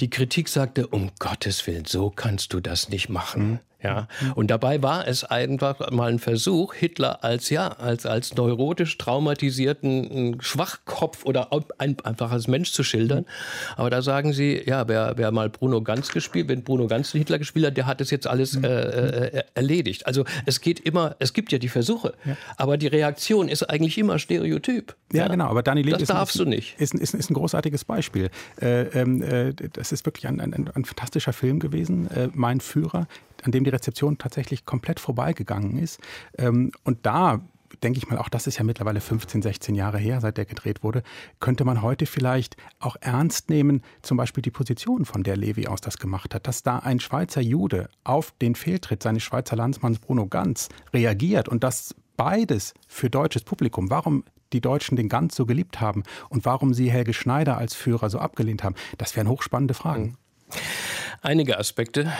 Die 0.00 0.10
Kritik 0.10 0.48
sagte, 0.48 0.86
um 0.86 1.10
Gottes 1.18 1.66
Willen, 1.66 1.84
so 1.86 2.10
kannst 2.10 2.51
du 2.52 2.60
das 2.60 2.88
nicht 2.88 3.08
machen. 3.08 3.60
Ja, 3.82 4.06
und 4.34 4.50
dabei 4.50 4.82
war 4.82 5.06
es 5.06 5.24
einfach 5.24 5.90
mal 5.90 6.10
ein 6.12 6.18
Versuch, 6.18 6.74
Hitler 6.74 7.24
als 7.24 7.50
ja 7.50 7.68
als 7.68 8.06
als 8.06 8.34
neurotisch 8.34 8.96
traumatisierten 8.98 10.40
Schwachkopf 10.40 11.24
oder 11.24 11.50
ein, 11.78 11.96
einfach 12.04 12.30
als 12.30 12.48
Mensch 12.48 12.72
zu 12.72 12.82
schildern. 12.82 13.26
Aber 13.76 13.90
da 13.90 14.02
sagen 14.02 14.32
Sie, 14.32 14.62
ja, 14.64 14.88
wer, 14.88 15.14
wer 15.16 15.32
mal 15.32 15.50
Bruno 15.50 15.82
Ganz 15.82 16.08
gespielt, 16.10 16.48
wenn 16.48 16.62
Bruno 16.62 16.86
Ganz 16.86 17.12
Hitler 17.12 17.38
gespielt 17.38 17.66
hat, 17.66 17.76
der 17.76 17.86
hat 17.86 18.00
es 18.00 18.10
jetzt 18.10 18.26
alles 18.26 18.56
äh, 18.56 18.68
äh, 18.68 19.42
erledigt. 19.54 20.06
Also 20.06 20.24
es 20.46 20.60
geht 20.60 20.80
immer, 20.80 21.16
es 21.18 21.32
gibt 21.32 21.52
ja 21.52 21.58
die 21.58 21.68
Versuche, 21.68 22.14
ja. 22.24 22.36
aber 22.56 22.76
die 22.76 22.86
Reaktion 22.86 23.48
ist 23.48 23.62
eigentlich 23.64 23.98
immer 23.98 24.18
Stereotyp. 24.18 24.94
Ja, 25.12 25.22
ja. 25.22 25.28
genau. 25.28 25.46
Aber 25.46 25.62
Dani 25.62 25.82
das 25.82 26.02
ist, 26.02 26.10
darfst 26.10 26.36
ist, 26.36 26.40
du 26.40 26.44
nicht. 26.48 26.80
Ist, 26.80 26.94
ist, 26.94 27.14
ist, 27.14 27.30
ein 27.30 27.34
großartiges 27.34 27.84
Beispiel. 27.84 28.30
Äh, 28.60 28.82
ähm, 28.98 29.22
äh, 29.22 29.52
das 29.72 29.92
ist 29.92 30.06
wirklich 30.06 30.26
ein, 30.26 30.40
ein, 30.40 30.52
ein 30.52 30.84
fantastischer 30.84 31.32
Film 31.32 31.58
gewesen. 31.58 32.10
Äh, 32.10 32.28
mein 32.32 32.60
Führer 32.60 33.06
an 33.42 33.52
dem 33.52 33.64
die 33.64 33.70
Rezeption 33.70 34.18
tatsächlich 34.18 34.64
komplett 34.64 35.00
vorbeigegangen 35.00 35.78
ist. 35.78 36.00
Ähm, 36.38 36.72
und 36.84 37.04
da 37.04 37.40
denke 37.82 37.98
ich 37.98 38.08
mal, 38.08 38.18
auch 38.18 38.28
das 38.28 38.46
ist 38.46 38.58
ja 38.58 38.64
mittlerweile 38.64 39.00
15, 39.00 39.42
16 39.42 39.74
Jahre 39.74 39.98
her, 39.98 40.20
seit 40.20 40.36
der 40.36 40.44
gedreht 40.44 40.82
wurde, 40.82 41.02
könnte 41.40 41.64
man 41.64 41.82
heute 41.82 42.06
vielleicht 42.06 42.56
auch 42.80 42.96
ernst 43.00 43.50
nehmen, 43.50 43.82
zum 44.02 44.16
Beispiel 44.16 44.42
die 44.42 44.50
Position, 44.50 45.04
von 45.04 45.22
der 45.22 45.36
Levi 45.36 45.66
aus 45.66 45.80
das 45.80 45.98
gemacht 45.98 46.34
hat, 46.34 46.46
dass 46.46 46.62
da 46.62 46.78
ein 46.78 47.00
Schweizer 47.00 47.40
Jude 47.40 47.88
auf 48.04 48.32
den 48.40 48.54
Fehltritt 48.54 49.02
seines 49.02 49.22
Schweizer 49.22 49.56
Landsmanns 49.56 49.98
Bruno 49.98 50.26
Ganz 50.26 50.68
reagiert 50.92 51.48
und 51.48 51.64
das 51.64 51.94
beides 52.16 52.74
für 52.86 53.10
deutsches 53.10 53.42
Publikum. 53.42 53.90
Warum 53.90 54.24
die 54.52 54.60
Deutschen 54.60 54.96
den 54.96 55.08
Ganz 55.08 55.34
so 55.34 55.46
geliebt 55.46 55.80
haben 55.80 56.02
und 56.28 56.44
warum 56.44 56.74
sie 56.74 56.90
Helge 56.90 57.14
Schneider 57.14 57.56
als 57.56 57.74
Führer 57.74 58.10
so 58.10 58.18
abgelehnt 58.18 58.62
haben, 58.62 58.74
das 58.98 59.16
wären 59.16 59.28
hochspannende 59.28 59.74
Fragen. 59.74 60.02
Mhm. 60.02 60.16
Einige 61.24 61.56
Aspekte, 61.56 62.10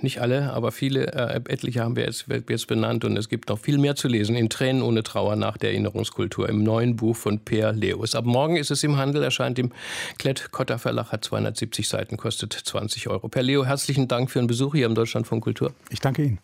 nicht 0.00 0.20
alle, 0.20 0.52
aber 0.52 0.70
viele, 0.70 1.12
äh, 1.12 1.40
etliche 1.52 1.82
haben 1.82 1.96
wir 1.96 2.04
jetzt, 2.04 2.26
jetzt 2.48 2.68
benannt 2.68 3.04
und 3.04 3.16
es 3.16 3.28
gibt 3.28 3.48
noch 3.48 3.58
viel 3.58 3.78
mehr 3.78 3.96
zu 3.96 4.06
lesen 4.06 4.36
in 4.36 4.48
Tränen 4.48 4.80
ohne 4.82 5.02
Trauer 5.02 5.34
nach 5.34 5.56
der 5.56 5.70
Erinnerungskultur 5.70 6.48
im 6.48 6.62
neuen 6.62 6.94
Buch 6.94 7.16
von 7.16 7.40
Per 7.40 7.72
Leus. 7.72 8.14
Ab 8.14 8.26
morgen 8.26 8.54
ist 8.54 8.70
es 8.70 8.84
im 8.84 8.96
Handel, 8.96 9.24
erscheint 9.24 9.58
im 9.58 9.72
Klett-Cotta 10.18 10.78
Verlag, 10.78 11.10
hat 11.10 11.24
270 11.24 11.88
Seiten, 11.88 12.16
kostet 12.16 12.52
20 12.52 13.08
Euro. 13.08 13.28
Per 13.28 13.42
Leo, 13.42 13.64
herzlichen 13.64 14.06
Dank 14.06 14.30
für 14.30 14.38
den 14.38 14.46
Besuch 14.46 14.76
hier 14.76 14.86
im 14.86 14.94
Deutschland 14.94 15.26
von 15.26 15.40
Kultur. 15.40 15.74
Ich 15.90 15.98
danke 15.98 16.22
Ihnen. 16.22 16.38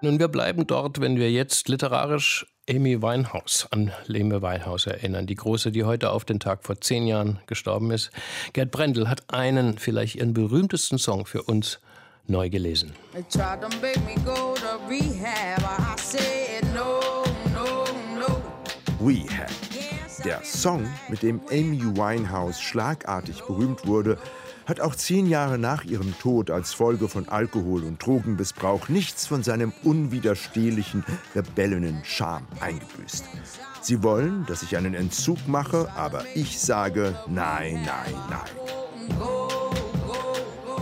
Nun, 0.00 0.18
wir 0.18 0.28
bleiben 0.28 0.66
dort, 0.66 1.02
wenn 1.02 1.18
wir 1.18 1.30
jetzt 1.30 1.68
literarisch 1.68 2.46
Amy 2.68 3.02
Winehouse 3.02 3.68
an 3.72 3.92
Leme 4.06 4.40
Winehouse 4.40 4.86
erinnern. 4.86 5.26
Die 5.26 5.34
Große, 5.34 5.70
die 5.70 5.84
heute 5.84 6.10
auf 6.10 6.24
den 6.24 6.40
Tag 6.40 6.64
vor 6.64 6.80
zehn 6.80 7.06
Jahren 7.06 7.38
gestorben 7.46 7.90
ist. 7.90 8.10
Gerd 8.54 8.70
Brendel 8.70 9.08
hat 9.10 9.22
einen, 9.28 9.76
vielleicht 9.76 10.16
ihren 10.16 10.32
berühmtesten 10.32 10.96
Song 10.96 11.26
für 11.26 11.42
uns 11.42 11.78
neu 12.26 12.48
gelesen. 12.48 12.94
Rehab. 18.98 19.50
Der 20.24 20.42
Song, 20.42 20.88
mit 21.10 21.22
dem 21.22 21.42
Amy 21.50 21.82
Winehouse 21.82 22.58
schlagartig 22.58 23.42
berühmt 23.42 23.86
wurde, 23.86 24.16
hat 24.66 24.80
auch 24.80 24.94
zehn 24.94 25.26
Jahre 25.26 25.58
nach 25.58 25.84
ihrem 25.84 26.18
Tod 26.18 26.50
als 26.50 26.72
Folge 26.72 27.08
von 27.08 27.28
Alkohol- 27.28 27.84
und 27.84 28.04
Drogenmissbrauch 28.04 28.88
nichts 28.88 29.26
von 29.26 29.42
seinem 29.42 29.72
unwiderstehlichen, 29.82 31.04
rebellenen 31.34 32.02
Charme 32.04 32.46
eingebüßt. 32.60 33.24
Sie 33.82 34.02
wollen, 34.02 34.46
dass 34.46 34.62
ich 34.62 34.76
einen 34.76 34.94
Entzug 34.94 35.46
mache, 35.46 35.90
aber 35.94 36.24
ich 36.34 36.58
sage 36.58 37.18
nein, 37.28 37.82
nein, 37.84 38.14
nein. 38.30 38.40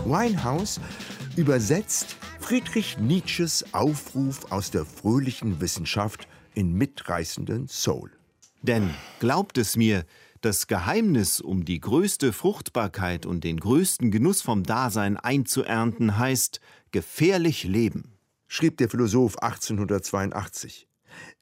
Winehouse 0.05 0.81
übersetzt 1.37 2.17
Friedrich 2.41 2.99
Nietzsches 2.99 3.65
Aufruf 3.73 4.51
aus 4.51 4.71
der 4.71 4.85
fröhlichen 4.85 5.61
Wissenschaft 5.61 6.29
in 6.55 6.75
mitreißenden 6.75 7.69
Soul. 7.69 8.11
Denn 8.63 8.91
glaubt 9.21 9.59
es 9.59 9.77
mir, 9.77 10.05
das 10.43 10.67
Geheimnis, 10.67 11.41
um 11.41 11.65
die 11.65 11.81
größte 11.81 12.33
Fruchtbarkeit 12.33 13.27
und 13.27 13.45
den 13.45 13.61
größten 13.61 14.11
Genuss 14.11 14.43
vom 14.43 14.65
Dasein 14.65 15.17
einzuernten, 15.17 16.19
heißt 16.19 16.61
gefährlich 16.91 17.65
leben, 17.65 18.19
schrieb 18.49 18.77
der 18.77 18.89
Philosoph 18.89 19.39
1882. 19.39 20.89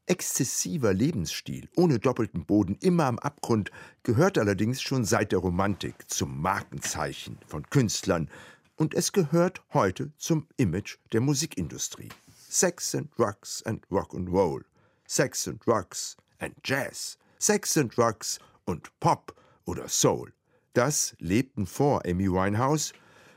Exzessiver 0.07 0.93
Lebensstil, 0.93 1.69
ohne 1.77 1.99
doppelten 1.99 2.45
Boden, 2.45 2.77
immer 2.81 3.07
am 3.07 3.19
Abgrund, 3.19 3.71
gehört 4.03 4.37
allerdings 4.37 4.83
schon 4.83 5.05
seit 5.05 5.33
der 5.33 5.39
Romantik 5.39 6.11
zum 6.11 6.41
Markenzeichen 6.41 7.39
von 7.47 7.63
Künstlern 7.71 8.29
und 8.77 8.93
es 8.93 9.13
gehört 9.13 9.63
heute 9.73 10.13
zum 10.19 10.47
Image 10.57 10.99
der 11.13 11.21
Musikindustrie. 11.21 12.11
Sex 12.49 12.95
and 12.95 13.09
Drugs 13.17 13.63
and 13.65 13.83
Rock 13.91 14.15
and 14.15 14.29
Roll, 14.29 14.65
Sex 15.07 15.49
and 15.49 15.65
Drugs 15.65 16.17
and 16.39 16.55
Jazz, 16.65 17.17
Sex 17.39 17.79
and 17.79 17.97
Drugs 17.97 18.41
und 18.71 18.89
Pop 19.01 19.35
oder 19.65 19.89
Soul. 19.89 20.33
Das 20.73 21.15
lebten 21.19 21.67
vor 21.67 22.07
Amy 22.07 22.31
Winehouse 22.31 22.93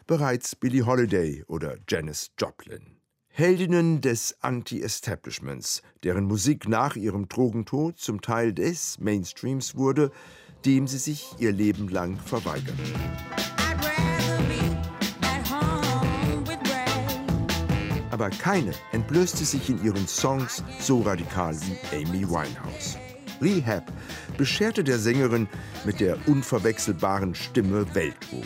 bereits 0.05 0.55
Billie 0.55 0.85
Holiday 0.85 1.43
oder 1.47 1.77
Janis 1.89 2.31
Joplin. 2.39 2.97
Heldinnen 3.29 3.99
des 3.99 4.37
Anti-Establishments, 4.41 5.81
deren 6.03 6.25
Musik 6.25 6.67
nach 6.67 6.95
ihrem 6.95 7.27
Drogentod 7.27 7.97
zum 7.97 8.21
Teil 8.21 8.53
des 8.53 8.99
Mainstreams 8.99 9.75
wurde, 9.75 10.11
dem 10.65 10.87
sie 10.87 10.99
sich 10.99 11.33
ihr 11.39 11.51
Leben 11.51 11.89
lang 11.89 12.17
verweigerten. 12.17 12.93
Aber 18.11 18.29
keine 18.29 18.73
entblößte 18.91 19.43
sich 19.43 19.67
in 19.71 19.83
ihren 19.83 20.07
Songs 20.07 20.63
so 20.79 21.01
radikal 21.01 21.55
wie 21.61 21.97
Amy 21.97 22.29
Winehouse. 22.29 22.99
Rehab 23.43 23.91
bescherte 24.37 24.83
der 24.83 24.97
Sängerin 24.97 25.47
mit 25.85 25.99
der 25.99 26.17
unverwechselbaren 26.27 27.35
Stimme 27.35 27.85
Weltruhm. 27.93 28.45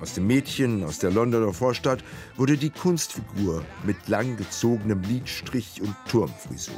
Aus 0.00 0.14
dem 0.14 0.26
Mädchen 0.26 0.84
aus 0.84 0.98
der 0.98 1.10
Londoner 1.10 1.52
Vorstadt 1.52 2.04
wurde 2.36 2.56
die 2.56 2.70
Kunstfigur 2.70 3.64
mit 3.84 3.96
langgezogenem 4.08 5.02
Lidstrich 5.02 5.80
und 5.82 5.94
Turmfrisur. 6.08 6.74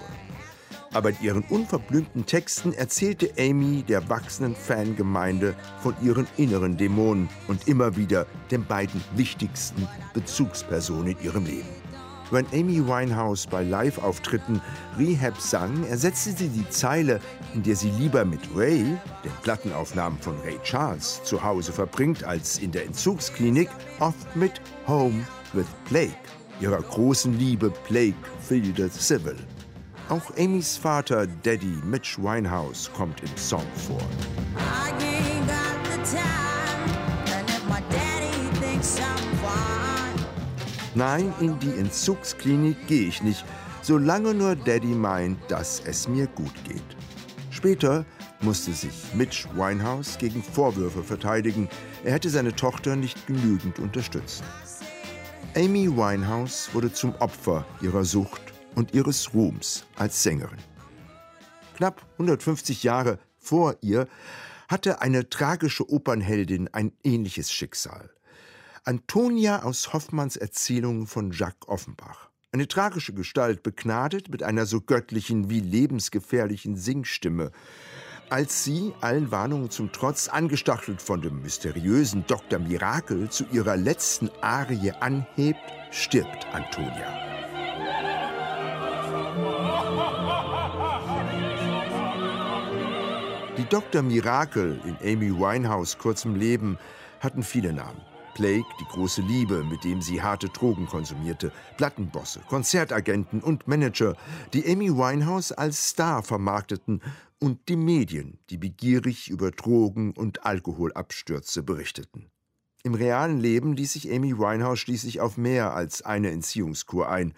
Aber 0.95 1.11
in 1.11 1.17
ihren 1.21 1.43
unverblümten 1.43 2.25
Texten 2.25 2.73
erzählte 2.73 3.31
Amy 3.39 3.83
der 3.83 4.09
wachsenden 4.09 4.57
Fangemeinde 4.57 5.55
von 5.83 5.95
ihren 6.03 6.27
inneren 6.37 6.77
Dämonen 6.79 7.29
und 7.49 7.69
immer 7.69 7.97
wieder 7.97 8.27
den 8.51 8.65
beiden 8.65 9.03
wichtigsten 9.15 9.87
Bezugspersonen 10.15 11.09
in 11.09 11.21
ihrem 11.23 11.45
Leben. 11.45 11.88
Wenn 12.31 12.47
Amy 12.53 12.87
Winehouse 12.87 13.47
bei 13.47 13.63
Live-Auftritten 13.63 14.61
Rehab 14.99 15.41
sang, 15.41 15.85
ersetzte 15.87 16.33
sie 16.33 16.49
die 16.49 16.69
Zeile, 16.69 17.21
in 17.55 17.63
der 17.63 17.75
sie 17.75 17.91
lieber 17.91 18.25
mit 18.25 18.41
Ray, 18.55 18.85
den 19.25 19.33
Plattenaufnahmen 19.43 20.19
von 20.19 20.39
Ray 20.45 20.59
Charles, 20.63 21.23
zu 21.25 21.43
Hause 21.43 21.73
verbringt 21.73 22.25
als 22.25 22.59
in 22.59 22.71
der 22.71 22.85
Entzugsklinik, 22.85 23.71
oft 24.01 24.37
mit 24.37 24.61
Home 24.87 25.27
with 25.55 25.67
Plague, 25.87 26.13
ihrer 26.61 26.83
großen 26.83 27.39
Liebe 27.39 27.73
Plague 27.87 28.15
Fielder 28.47 28.91
Civil. 28.91 29.37
Auch 30.11 30.31
Amys 30.39 30.77
Vater 30.77 31.27
Daddy 31.43 31.79
Mitch 31.85 32.19
Winehouse 32.19 32.91
kommt 32.95 33.21
im 33.23 33.37
Song 33.37 33.67
vor. 33.87 34.03
Nein, 40.95 41.33
in 41.41 41.59
die 41.59 41.79
Entzugsklinik 41.79 42.87
gehe 42.87 43.09
ich 43.09 43.23
nicht, 43.23 43.45
solange 43.83 44.35
nur 44.35 44.57
Daddy 44.57 44.95
meint, 44.95 45.39
dass 45.49 45.83
es 45.85 46.09
mir 46.09 46.27
gut 46.27 46.55
geht. 46.65 46.83
Später 47.51 48.05
musste 48.41 48.73
sich 48.73 49.15
Mitch 49.15 49.49
Winehouse 49.55 50.19
gegen 50.19 50.43
Vorwürfe 50.43 51.03
verteidigen, 51.03 51.69
er 52.05 52.13
hätte 52.13 52.31
seine 52.31 52.55
Tochter 52.55 52.97
nicht 52.97 53.27
genügend 53.27 53.79
unterstützt. 53.79 54.45
Amy 55.57 55.89
Winehouse 55.89 56.71
wurde 56.73 56.93
zum 56.93 57.15
Opfer 57.17 57.67
ihrer 57.81 58.05
Sucht 58.05 58.43
und 58.75 58.95
ihres 58.95 59.35
Ruhms 59.35 59.85
als 59.97 60.23
Sängerin. 60.23 60.59
Knapp 61.77 62.03
150 62.13 62.83
Jahre 62.83 63.19
vor 63.39 63.77
ihr 63.81 64.07
hatte 64.69 65.01
eine 65.01 65.29
tragische 65.29 65.91
Opernheldin 65.91 66.69
ein 66.73 66.93
ähnliches 67.03 67.51
Schicksal. 67.51 68.11
Antonia 68.85 69.63
aus 69.63 69.93
Hoffmanns 69.93 70.37
Erzählungen 70.37 71.07
von 71.07 71.33
Jacques 71.33 71.69
Offenbach. 71.69 72.31
Eine 72.53 72.69
tragische 72.69 73.13
Gestalt, 73.13 73.63
begnadet 73.63 74.31
mit 74.31 74.43
einer 74.43 74.67
so 74.67 74.81
göttlichen 74.81 75.51
wie 75.51 75.61
lebensgefährlichen 75.61 76.77
Singstimme. 76.77 77.53
Als 78.31 78.65
sie, 78.65 78.93
allen 79.01 79.31
Warnungen 79.31 79.71
zum 79.71 79.93
Trotz, 79.93 80.29
angestachelt 80.29 81.03
von 81.03 81.21
dem 81.21 81.43
mysteriösen 81.43 82.25
Dr. 82.27 82.59
Mirakel, 82.59 83.29
zu 83.31 83.45
ihrer 83.53 83.77
letzten 83.77 84.31
Arie 84.41 84.93
anhebt, 84.93 85.61
stirbt 85.91 86.47
Antonia. 86.53 87.29
Die 93.59 93.65
Dr. 93.69 94.03
Mirakel 94.03 94.81
in 94.85 94.97
Amy 95.03 95.31
Winehouse 95.31 95.99
kurzem 95.99 96.37
Leben 96.37 96.79
hatten 97.21 97.43
viele 97.43 97.73
Namen. 97.73 98.01
Plague, 98.39 98.67
die 98.79 98.85
große 98.85 99.21
Liebe, 99.23 99.65
mit 99.65 99.83
dem 99.83 100.01
sie 100.01 100.23
harte 100.23 100.49
Drogen 100.49 100.87
konsumierte, 100.87 101.51
Plattenbosse, 101.77 102.39
Konzertagenten 102.49 103.41
und 103.41 103.67
Manager, 103.67 104.15
die 104.53 104.65
Amy 104.65 104.97
Winehouse 104.97 105.51
als 105.51 105.89
Star 105.89 106.23
vermarkteten 106.23 107.03
und 107.41 107.69
die 107.69 107.75
Medien, 107.75 108.39
die 108.51 108.57
begierig 108.57 109.29
über 109.29 109.51
Drogen 109.51 110.13
und 110.13 110.47
Alkoholabstürze 110.47 111.65
berichteten. 111.65 112.31
Im 112.85 112.95
realen 112.95 113.41
Leben 113.41 113.73
ließ 113.73 113.95
sich 113.95 114.09
Amy 114.13 114.39
Winehouse 114.39 114.79
schließlich 114.79 115.21
auf 115.21 115.37
mehr 115.37 115.75
als 115.75 116.03
eine 116.03 116.31
Entziehungskur 116.31 117.09
ein. 117.09 117.35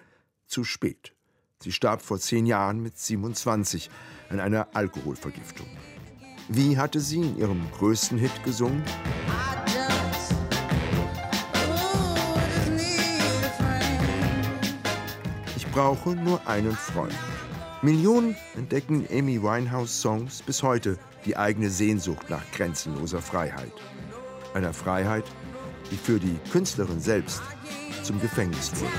Zu 0.46 0.64
spät. 0.64 1.14
Sie 1.62 1.72
starb 1.72 2.02
vor 2.02 2.18
zehn 2.18 2.44
Jahren 2.44 2.82
mit 2.82 2.98
27 2.98 3.88
an 4.28 4.38
einer 4.38 4.68
Alkoholvergiftung. 4.74 5.66
Wie 6.50 6.76
hatte 6.76 7.00
sie 7.00 7.22
in 7.22 7.38
ihrem 7.38 7.62
größten 7.78 8.18
Hit 8.18 8.44
gesungen? 8.44 8.82
Brauche 15.72 16.10
nur 16.10 16.46
einen 16.46 16.72
Freund. 16.72 17.14
Millionen 17.82 18.36
entdecken 18.56 19.06
Amy 19.10 19.42
Winehouse 19.42 20.00
Songs 20.00 20.42
bis 20.42 20.62
heute 20.62 20.98
die 21.24 21.36
eigene 21.36 21.70
Sehnsucht 21.70 22.28
nach 22.28 22.42
grenzenloser 22.52 23.20
Freiheit. 23.20 23.72
Einer 24.54 24.72
Freiheit, 24.72 25.24
die 25.90 25.96
für 25.96 26.18
die 26.18 26.38
Künstlerin 26.50 27.00
selbst 27.00 27.42
zum 28.02 28.20
Gefängnis 28.20 28.72
wurde. 28.76 28.90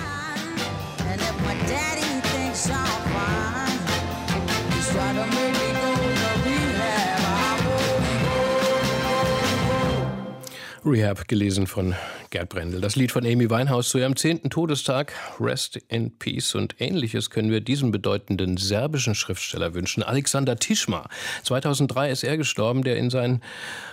Rehab, 10.84 11.28
gelesen 11.28 11.68
von 11.68 11.96
Gerd 12.32 12.48
Brendel. 12.48 12.80
Das 12.80 12.96
Lied 12.96 13.12
von 13.12 13.26
Amy 13.26 13.50
Winehouse 13.50 13.90
zu 13.90 13.98
ihrem 13.98 14.16
zehnten 14.16 14.50
Todestag, 14.50 15.12
Rest 15.42 15.78
in 15.90 16.18
Peace 16.18 16.56
und 16.56 16.76
ähnliches 16.80 17.30
können 17.30 17.52
wir 17.52 17.60
diesem 17.60 17.92
bedeutenden 17.92 18.56
serbischen 18.56 19.16
Schriftsteller 19.16 19.74
wünschen. 19.74 20.02
Alexander 20.02 20.56
Tischma. 20.56 21.10
2003 21.44 22.10
ist 22.10 22.24
er 22.24 22.38
gestorben, 22.38 22.84
der 22.84 22.96
in 22.96 23.10
seinen 23.10 23.42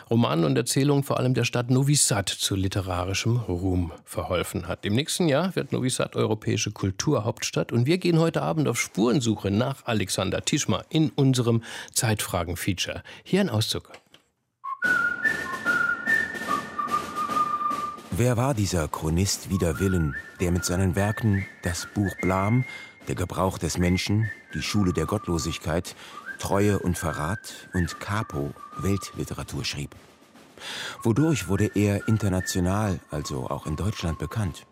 Romanen 0.08 0.44
und 0.44 0.56
Erzählungen 0.56 1.02
vor 1.02 1.18
allem 1.18 1.34
der 1.34 1.42
Stadt 1.42 1.68
Novi 1.68 1.96
Sad 1.96 2.28
zu 2.28 2.54
literarischem 2.54 3.38
Ruhm 3.38 3.90
verholfen 4.04 4.68
hat. 4.68 4.86
Im 4.86 4.94
nächsten 4.94 5.26
Jahr 5.26 5.56
wird 5.56 5.72
Novi 5.72 5.90
Sad 5.90 6.14
europäische 6.14 6.70
Kulturhauptstadt 6.70 7.72
und 7.72 7.86
wir 7.86 7.98
gehen 7.98 8.20
heute 8.20 8.42
Abend 8.42 8.68
auf 8.68 8.80
Spurensuche 8.80 9.50
nach 9.50 9.84
Alexander 9.84 10.44
Tischma 10.44 10.84
in 10.90 11.10
unserem 11.10 11.64
Zeitfragen-Feature. 11.92 13.02
Hier 13.24 13.40
ein 13.40 13.50
Auszug. 13.50 13.90
Wer 18.18 18.36
war 18.36 18.52
dieser 18.52 18.88
Chronist 18.88 19.48
wider 19.48 19.78
Willen, 19.78 20.16
der 20.40 20.50
mit 20.50 20.64
seinen 20.64 20.96
Werken 20.96 21.46
das 21.62 21.86
Buch 21.94 22.12
Blam, 22.20 22.64
der 23.06 23.14
Gebrauch 23.14 23.58
des 23.58 23.78
Menschen, 23.78 24.28
die 24.54 24.60
Schule 24.60 24.92
der 24.92 25.06
Gottlosigkeit, 25.06 25.94
Treue 26.40 26.80
und 26.80 26.98
Verrat 26.98 27.68
und 27.74 28.00
Capo 28.00 28.52
Weltliteratur 28.76 29.64
schrieb? 29.64 29.94
Wodurch 31.04 31.46
wurde 31.46 31.70
er 31.76 32.08
international, 32.08 32.98
also 33.12 33.48
auch 33.48 33.66
in 33.66 33.76
Deutschland, 33.76 34.18
bekannt? 34.18 34.66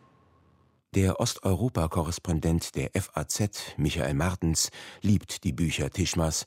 Der 0.97 1.21
Osteuropa-Korrespondent 1.21 2.75
der 2.75 2.91
FAZ, 3.00 3.76
Michael 3.76 4.15
Martens, 4.15 4.71
liebt 5.03 5.45
die 5.45 5.53
Bücher 5.53 5.91
Tischmas, 5.91 6.47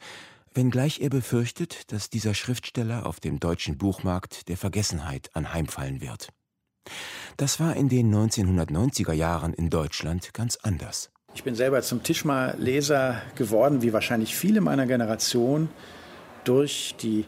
wenngleich 0.53 0.99
er 0.99 1.09
befürchtet, 1.09 1.93
dass 1.93 2.09
dieser 2.09 2.33
Schriftsteller 2.33 3.05
auf 3.05 3.21
dem 3.21 3.39
deutschen 3.39 3.77
Buchmarkt 3.77 4.49
der 4.49 4.57
Vergessenheit 4.57 5.33
anheimfallen 5.33 6.01
wird. 6.01 6.33
Das 7.37 7.59
war 7.59 7.75
in 7.75 7.89
den 7.89 8.13
1990er 8.13 9.13
Jahren 9.13 9.53
in 9.53 9.69
Deutschland 9.69 10.33
ganz 10.33 10.57
anders. 10.57 11.09
Ich 11.35 11.43
bin 11.43 11.55
selber 11.55 11.81
zum 11.81 12.03
Tischma-Leser 12.03 13.21
geworden, 13.35 13.81
wie 13.81 13.93
wahrscheinlich 13.93 14.35
viele 14.35 14.61
meiner 14.61 14.87
Generation, 14.87 15.69
durch 16.43 16.95
die 17.01 17.25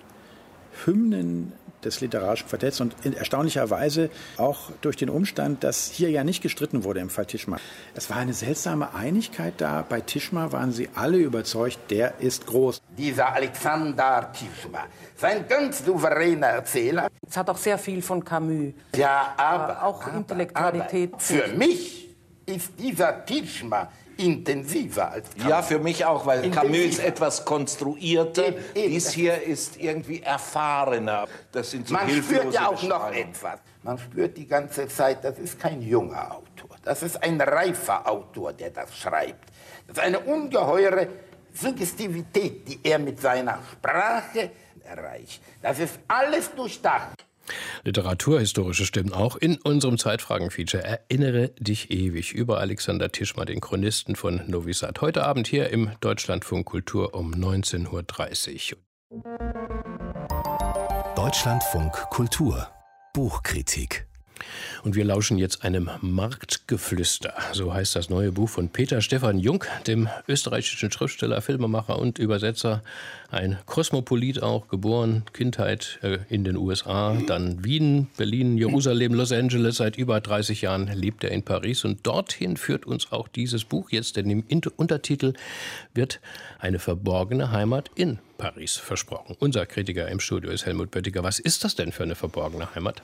Hymnen 0.86 1.54
des 1.86 2.02
literarischen 2.02 2.48
Quartetts 2.48 2.82
und 2.82 2.96
erstaunlicherweise 3.06 4.10
auch 4.38 4.72
durch 4.82 4.96
den 4.96 5.10
Umstand, 5.10 5.64
dass 5.64 5.90
hier 5.90 6.10
ja 6.10 6.24
nicht 6.24 6.42
gestritten 6.42 6.84
wurde 6.84 7.00
im 7.00 7.10
Fall 7.10 7.26
Tischma. 7.26 7.58
Es 7.94 8.10
war 8.10 8.18
eine 8.18 8.34
seltsame 8.34 8.94
Einigkeit 8.94 9.56
da. 9.58 9.86
Bei 9.88 10.02
Tischma 10.02 10.52
waren 10.52 10.72
sie 10.72 10.90
alle 10.96 11.18
überzeugt, 11.18 11.80
der 11.90 12.20
ist 12.20 12.48
groß. 12.48 12.82
Dieser 12.98 13.34
Alexander 13.34 14.32
Tischma, 14.34 14.86
sein 15.16 15.46
ganz 15.48 15.86
souveräner 15.86 16.48
Erzähler. 16.48 17.08
Es 17.28 17.38
hat 17.38 17.50
auch 17.50 17.58
sehr 17.58 17.78
viel 17.78 18.02
von 18.02 18.24
Camus. 18.24 18.74
Ja, 18.96 19.34
aber. 19.38 19.84
auch 19.84 20.04
aber, 20.04 20.18
Intellektualität. 20.18 21.14
Aber 21.14 21.22
für 21.22 21.48
mich 21.50 22.16
ist 22.46 22.72
dieser 22.80 23.26
Tischma 23.26 23.90
intensiver 24.22 25.12
als 25.12 25.30
Camus. 25.32 25.50
Ja, 25.50 25.62
für 25.62 25.80
mich 25.80 26.06
auch, 26.06 26.26
weil 26.26 26.46
intensiver. 26.46 26.74
Camus 26.74 27.00
etwas 27.00 27.46
konstruierter. 27.46 28.48
Eben, 28.48 28.58
eben. 28.76 28.92
Dies 28.92 29.12
hier 29.12 29.42
ist 29.42 29.78
irgendwie 29.78 30.22
erfahrener. 30.22 31.28
Das 31.52 31.72
sind 31.72 31.88
so 31.88 31.94
Man 31.94 32.10
spürt 32.10 32.54
ja 32.54 32.68
auch 32.68 32.84
noch 32.84 33.12
etwas. 33.12 33.60
Man 33.84 33.98
spürt 33.98 34.38
die 34.38 34.48
ganze 34.48 34.88
Zeit, 34.88 35.24
das 35.24 35.40
ist 35.40 35.60
kein 35.60 35.82
junger 35.82 36.36
Autor. 36.36 36.78
Das 36.84 37.02
ist 37.04 37.22
ein 37.22 37.42
reifer 37.42 38.08
Autor, 38.10 38.54
der 38.54 38.70
das 38.70 38.96
schreibt. 38.96 39.50
Das 39.88 39.98
ist 39.98 40.04
eine 40.04 40.20
ungeheure 40.20 41.08
Suggestivität, 41.54 42.68
die 42.68 42.80
er 42.84 43.00
mit 43.00 43.20
seiner 43.20 43.60
Sprache 43.72 44.52
erreicht. 44.84 45.42
Das 45.62 45.80
ist 45.80 46.00
alles 46.08 46.54
durchdacht. 46.54 47.26
Literaturhistorische 47.84 48.86
Stimmen 48.86 49.14
auch 49.14 49.36
in 49.36 49.58
unserem 49.58 49.98
Zeitfragen-Feature. 49.98 50.84
Erinnere 50.84 51.50
dich 51.60 51.92
ewig 51.92 52.34
über 52.34 52.60
Alexander 52.60 53.12
Tischmer, 53.12 53.46
den 53.46 53.62
Chronisten 53.62 54.16
von 54.16 54.42
Novi 54.48 54.74
Sad. 54.74 55.02
Heute 55.02 55.24
Abend 55.24 55.48
hier 55.48 55.70
im 55.70 55.92
Deutschlandfunk 56.02 56.66
Kultur 56.66 57.14
um 57.14 57.34
19.30 57.34 58.74
Uhr. 58.74 58.80
Deutschlandfunk 61.16 61.92
Kultur 62.10 62.68
Buchkritik 63.14 64.08
und 64.84 64.96
wir 64.96 65.06
lauschen 65.06 65.38
jetzt 65.38 65.64
einem 65.64 65.90
Marktgeflüster. 66.02 67.34
So 67.54 67.74
heißt 67.74 67.96
das 67.96 68.10
neue 68.10 68.32
Buch 68.32 68.50
von 68.50 68.70
Peter 68.70 69.02
Stefan 69.02 69.40
Jung, 69.40 69.64
dem 69.88 70.10
österreichischen 70.28 70.92
Schriftsteller, 70.92 71.42
Filmemacher 71.42 71.98
und 72.00 72.20
Übersetzer. 72.20 72.84
Ein 73.30 73.58
Kosmopolit 73.66 74.44
auch, 74.44 74.68
geboren, 74.68 75.24
Kindheit 75.32 76.00
äh, 76.02 76.20
in 76.30 76.44
den 76.44 76.58
USA, 76.58 77.16
dann 77.28 77.64
Wien, 77.64 78.08
Berlin, 78.18 78.58
Jerusalem, 78.58 79.14
Los 79.14 79.32
Angeles. 79.32 79.78
Seit 79.78 79.98
über 79.98 80.20
30 80.20 80.62
Jahren 80.62 80.88
lebt 80.88 81.24
er 81.24 81.32
in 81.32 81.44
Paris 81.44 81.86
und 81.86 82.06
dorthin 82.06 82.58
führt 82.58 82.86
uns 82.86 83.12
auch 83.12 83.28
dieses 83.28 83.64
Buch 83.64 83.90
jetzt, 83.92 84.18
denn 84.18 84.30
im 84.30 84.44
Untertitel 84.76 85.34
wird 85.94 86.20
eine 86.60 86.80
verborgene 86.80 87.52
Heimat 87.52 87.90
in 87.96 88.20
Paris 88.38 88.78
versprochen. 88.78 89.36
Unser 89.40 89.66
Kritiker 89.66 90.08
im 90.08 90.20
Studio 90.20 90.52
ist 90.52 90.66
Helmut 90.66 90.92
Böttiger. 90.92 91.24
Was 91.24 91.40
ist 91.40 91.64
das 91.64 91.76
denn 91.76 91.92
für 91.92 92.04
eine 92.04 92.16
verborgene 92.16 92.74
Heimat? 92.76 93.02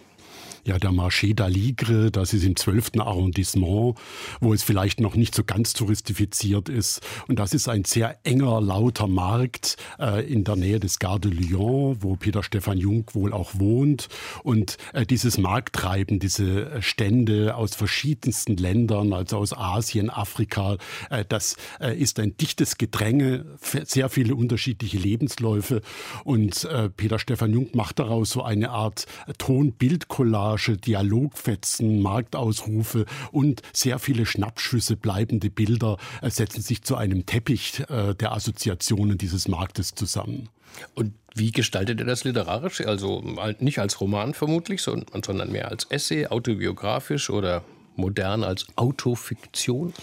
Ja 0.65 0.77
der 0.77 0.91
Marché 0.91 1.33
d'Aligre, 1.33 2.09
das 2.09 2.33
ist 2.33 2.43
im 2.43 2.55
12. 2.55 2.99
Arrondissement, 2.99 3.95
wo 4.39 4.53
es 4.53 4.63
vielleicht 4.63 4.99
noch 4.99 5.15
nicht 5.15 5.35
so 5.35 5.43
ganz 5.43 5.73
touristifiziert 5.73 6.69
ist. 6.69 7.01
Und 7.27 7.39
das 7.39 7.53
ist 7.53 7.67
ein 7.67 7.83
sehr 7.85 8.17
enger, 8.23 8.61
lauter 8.61 9.07
Markt 9.07 9.77
äh, 9.99 10.25
in 10.25 10.43
der 10.43 10.55
Nähe 10.55 10.79
des 10.79 10.99
Gare 10.99 11.19
de 11.19 11.31
Lyon, 11.31 11.97
wo 12.01 12.15
Peter 12.15 12.43
Stefan 12.43 12.77
Jung 12.77 13.05
wohl 13.13 13.33
auch 13.33 13.51
wohnt. 13.55 14.09
Und 14.43 14.77
äh, 14.93 15.05
dieses 15.05 15.37
Markttreiben, 15.37 16.19
diese 16.19 16.81
Stände 16.81 17.55
aus 17.55 17.75
verschiedensten 17.75 18.57
Ländern, 18.57 19.13
also 19.13 19.37
aus 19.37 19.53
Asien, 19.53 20.09
Afrika, 20.09 20.77
äh, 21.09 21.25
das 21.27 21.57
äh, 21.79 21.97
ist 21.97 22.19
ein 22.19 22.35
dichtes 22.37 22.77
Gedränge, 22.77 23.45
sehr 23.61 24.09
viele 24.09 24.35
unterschiedliche 24.35 24.97
Lebensläufe. 24.97 25.81
Und 26.23 26.65
äh, 26.65 26.89
Peter 26.89 27.19
Stefan 27.19 27.53
Jung 27.53 27.69
macht 27.73 27.99
daraus 27.99 28.29
so 28.31 28.43
eine 28.43 28.69
Art 28.69 29.05
Ton-Bild-Collage 29.37 30.46
Montage, 30.47 30.77
Dialogfetzen, 30.77 32.01
Marktausrufe 32.01 33.05
und 33.31 33.61
sehr 33.73 33.99
viele 33.99 34.25
Schnappschüsse, 34.25 34.95
bleibende 34.95 35.49
Bilder 35.49 35.97
äh, 36.21 36.29
setzen 36.29 36.61
sich 36.61 36.83
zu 36.83 36.95
einem 36.95 37.25
Teppich 37.25 37.83
äh, 37.89 38.15
der 38.15 38.31
Assoziationen 38.31 39.17
dieses 39.17 39.47
Marktes 39.49 39.93
zusammen. 39.93 40.49
Und 40.95 41.13
wie 41.35 41.51
gestaltet 41.51 41.99
er 41.99 42.05
das 42.05 42.23
literarisch? 42.23 42.81
Also 42.81 43.23
nicht 43.59 43.79
als 43.79 43.99
Roman 43.99 44.33
vermutlich, 44.33 44.81
sondern 44.81 45.51
mehr 45.51 45.69
als 45.69 45.85
Essay, 45.85 46.27
autobiografisch 46.27 47.29
oder 47.29 47.63
modern 47.97 48.43
als 48.43 48.67
Autofiktion? 48.75 49.93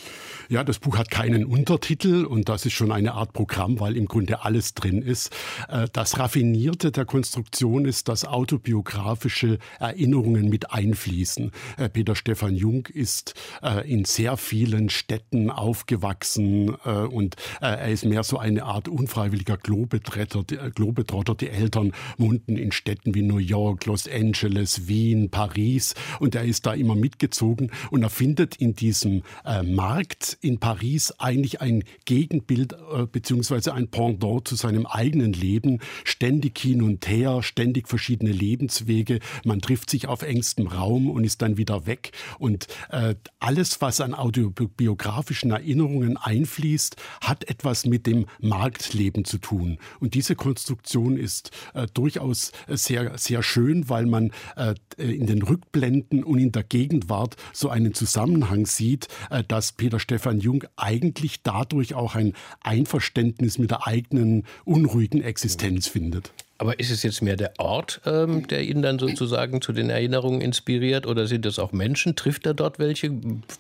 Ja, 0.48 0.62
das 0.62 0.78
Buch 0.78 0.98
hat 0.98 1.11
keinen 1.11 1.46
Untertitel 1.46 2.24
und 2.24 2.48
das 2.48 2.66
ist 2.66 2.74
schon 2.74 2.92
eine 2.92 3.14
Art 3.14 3.33
Programm, 3.33 3.80
weil 3.80 3.96
im 3.96 4.07
Grunde 4.07 4.44
alles 4.44 4.74
drin 4.74 5.00
ist. 5.00 5.35
Äh, 5.68 5.88
das 5.92 6.18
Raffinierte 6.18 6.92
der 6.92 7.07
Konstruktion 7.07 7.87
ist, 7.87 8.09
dass 8.09 8.24
autobiografische 8.24 9.59
Erinnerungen 9.78 10.50
mit 10.50 10.70
einfließen. 10.70 11.50
Äh, 11.78 11.88
Peter 11.88 12.14
Stefan 12.14 12.54
Jung 12.54 12.87
ist 12.87 13.35
äh, 13.62 13.90
in 13.90 14.04
sehr 14.04 14.37
vielen 14.37 14.90
Städten 14.90 15.50
aufgewachsen 15.50 16.70
und 16.74 17.37
er 17.61 17.88
ist 17.88 18.04
mehr 18.04 18.22
so 18.22 18.38
eine 18.38 18.64
Art 18.64 18.88
unfreiwilliger 18.88 19.57
Globetrotter. 19.57 21.35
Die 21.35 21.48
Eltern 21.48 21.92
wohnten 22.18 22.57
in 22.57 22.72
Städten 22.72 23.14
wie 23.14 23.22
New 23.22 23.38
York, 23.38 23.87
Los 23.87 24.09
Angeles, 24.09 24.88
Wien, 24.88 25.30
Paris 25.30 25.94
und 26.20 26.35
er 26.35 26.44
ist 26.44 26.66
da 26.66 26.74
immer 26.74 26.94
mitgezogen 26.94 27.70
und 27.90 28.03
er 28.03 28.11
findet 28.11 28.57
in 28.57 28.75
diesem 28.75 29.23
Markt 29.64 30.38
in 30.40 30.59
Paris 30.59 31.12
eigentlich 31.18 31.61
ein 31.61 31.85
Gegenbild 32.05 32.73
äh, 32.73 33.07
bzw. 33.07 33.70
ein 33.70 33.88
Pendant 33.88 34.47
zu 34.47 34.55
seinem 34.55 34.87
eigenen 34.87 35.33
Leben. 35.33 35.81
Ständig 36.05 36.59
hin 36.59 36.83
und 36.83 37.09
her, 37.09 37.42
ständig 37.42 37.88
verschiedene 37.88 38.33
Lebenswege. 38.33 39.20
Man 39.44 39.61
trifft 39.61 39.90
sich 39.90 40.07
auf 40.09 40.23
engstem 40.23 40.66
Raum 40.66 41.11
und 41.11 41.25
ist 41.25 41.42
dann 41.42 41.57
wieder 41.57 41.87
weg. 41.87 42.12
Und 42.38 42.66
äh, 42.90 43.14
alles, 43.40 43.81
was 43.81 44.01
an 44.01 44.14
autobiografischen 44.14 45.51
Erinnerungen 45.51 46.16
einfließt, 46.16 46.97
hat 47.20 47.49
etwas 47.49 47.87
mit 47.87 48.07
dem 48.07 48.27
Marktleben 48.40 49.25
zu 49.25 49.38
tun. 49.38 49.79
Und 50.01 50.14
diese 50.14 50.35
Konstruktion 50.35 51.16
ist 51.16 51.51
äh, 51.75 51.87
durchaus 51.92 52.53
sehr, 52.68 53.16
sehr 53.18 53.42
schön, 53.42 53.88
weil 53.88 54.07
man 54.07 54.31
äh, 54.57 54.75
in 54.97 55.27
den 55.27 55.42
Rückblenden 55.42 56.25
und 56.25 56.38
in 56.38 56.53
der 56.53 56.62
Gegenwart 56.62 57.37
so 57.53 57.68
einen 57.74 57.92
Zusammenhang 57.92 58.66
sieht, 58.66 59.08
äh, 59.30 59.42
dass 59.46 59.72
Peter 59.72 59.98
Stefan 59.98 60.40
Jung 60.40 60.64
eigentlich 60.76 61.42
dadurch 61.42 61.94
auch 61.94 62.14
ein 62.14 62.32
Einverständnis 62.62 63.58
mit 63.58 63.70
der 63.70 63.87
eigenen 63.87 64.44
unruhigen 64.64 65.22
Existenz 65.22 65.88
findet. 65.88 66.32
Aber 66.56 66.78
ist 66.78 66.90
es 66.90 67.02
jetzt 67.02 67.20
mehr 67.20 67.37
der 67.37 67.52
Ort, 67.58 68.00
ähm, 68.06 68.46
der 68.46 68.62
ihn 68.62 68.80
dann 68.80 68.98
sozusagen 68.98 69.60
zu 69.60 69.72
den 69.72 69.90
Erinnerungen 69.90 70.40
inspiriert 70.40 71.06
oder 71.06 71.26
sind 71.26 71.44
es 71.46 71.58
auch 71.58 71.72
Menschen? 71.72 72.14
Trifft 72.14 72.46
er 72.46 72.54
dort 72.54 72.78
welche? 72.78 73.10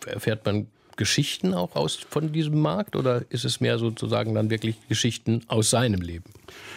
Erfährt 0.06 0.46
man 0.46 0.68
Geschichten 0.96 1.54
auch 1.54 1.74
aus 1.74 1.96
von 1.96 2.32
diesem 2.32 2.60
Markt 2.60 2.94
oder 2.94 3.24
ist 3.30 3.44
es 3.44 3.60
mehr 3.60 3.78
sozusagen 3.78 4.34
dann 4.34 4.48
wirklich 4.48 4.76
Geschichten 4.88 5.42
aus 5.48 5.70
seinem 5.70 6.00
Leben? 6.00 6.30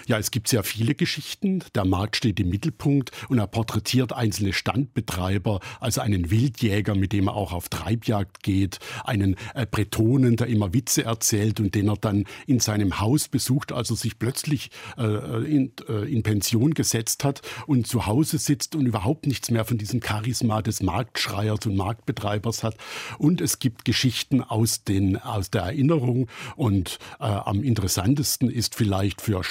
Ja, 0.08 0.18
es 0.18 0.32
gibt 0.32 0.48
sehr 0.48 0.64
viele 0.64 0.96
Geschichten. 0.96 1.66
Der 1.76 1.84
Markt 1.84 2.16
steht 2.16 2.40
im 2.40 2.48
Mittelpunkt 2.48 3.12
und 3.28 3.40
er 3.40 3.48
porträtiert 3.48 4.14
einzelne 4.14 4.54
Standbetreiber, 4.54 5.60
also 5.82 6.00
einen 6.00 6.32
Wildjäger, 6.32 6.96
mit 6.96 7.12
dem 7.12 7.28
er 7.28 7.36
auch 7.36 7.52
auf 7.52 7.68
Treibjagd 7.68 8.42
geht, 8.42 8.80
einen 9.04 9.36
äh, 9.54 9.66
Bretonen, 9.70 10.38
der 10.38 10.48
immer 10.48 10.74
Witze 10.74 11.04
erzählt 11.04 11.60
und 11.60 11.76
den 11.76 11.90
er 11.90 11.98
dann 11.98 12.24
in 12.46 12.62
seinem 12.62 13.02
Haus 13.02 13.28
besucht, 13.28 13.74
als 13.74 13.90
er 13.90 13.98
sich 13.98 14.18
plötzlich 14.18 14.70
äh, 14.98 15.04
in, 15.44 15.74
äh, 15.90 16.10
in 16.10 16.24
Pension 16.24 16.74
gesetzt 16.74 17.26
hat 17.26 17.42
und 17.66 17.86
zu 17.86 18.06
Hause 18.06 18.38
sitzt 18.38 18.76
und 18.76 18.86
überhaupt 18.86 19.28
nichts 19.28 19.52
mehr 19.52 19.66
von 19.66 19.78
diesem 19.78 20.02
Charisma 20.02 20.62
des 20.62 20.82
Marktschreiers 20.82 21.66
und 21.66 21.76
Marktbetreibers 21.76 22.64
hat. 22.64 22.78
Und 23.18 23.42
es 23.42 23.60
gibt 23.60 23.84
Geschichten 23.84 24.42
aus, 24.42 24.86
den, 24.86 25.18
aus 25.18 25.52
der 25.52 25.64
Erinnerung 25.64 26.30
und 26.56 26.98
äh, 27.20 27.26
am 27.26 27.62
interessantesten 27.62 28.50
ist 28.50 28.74
vielleicht 28.74 29.20
für 29.20 29.44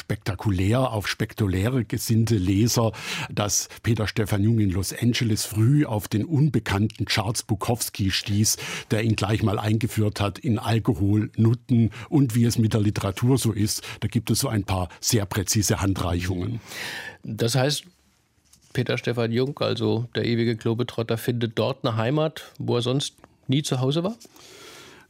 spektakulär 0.47 0.93
auf 0.93 1.09
spektakuläre 1.09 1.85
gesinnte 1.85 2.37
Leser, 2.37 2.93
dass 3.31 3.69
Peter 3.83 4.07
Stefan 4.07 4.45
Jung 4.45 4.61
in 4.61 4.71
Los 4.71 4.93
Angeles 4.93 5.45
früh 5.45 5.85
auf 5.85 6.07
den 6.07 6.25
unbekannten 6.25 7.07
Charles 7.07 7.43
Bukowski 7.43 8.13
stieß, 8.13 8.57
der 8.93 9.03
ihn 9.03 9.17
gleich 9.17 9.43
mal 9.43 9.59
eingeführt 9.59 10.21
hat 10.21 10.39
in 10.39 10.59
Alkohol, 10.59 11.31
Nutten 11.37 11.91
und 12.09 12.37
wie 12.37 12.45
es 12.45 12.59
mit 12.59 12.75
der 12.75 12.81
Literatur 12.81 13.39
so 13.39 13.53
ist. 13.53 13.83
Da 14.01 14.09
gibt 14.09 14.31
es 14.31 14.39
so 14.39 14.49
ein 14.49 14.63
paar 14.63 14.89
sehr 15.01 15.27
präzise 15.27 15.81
Handreichungen. 15.81 16.61
Das 17.25 17.57
heißt, 17.57 17.85
Peter 18.73 18.99
Stefan 18.99 19.33
Jung, 19.33 19.59
also 19.59 20.07
der 20.15 20.27
ewige 20.27 20.55
Globetrotter, 20.55 21.19
findet 21.19 21.59
dort 21.59 21.85
eine 21.85 21.97
Heimat, 21.97 22.53
wo 22.59 22.77
er 22.77 22.83
sonst 22.83 23.15
nie 23.49 23.63
zu 23.63 23.81
Hause 23.81 24.05
war? 24.05 24.17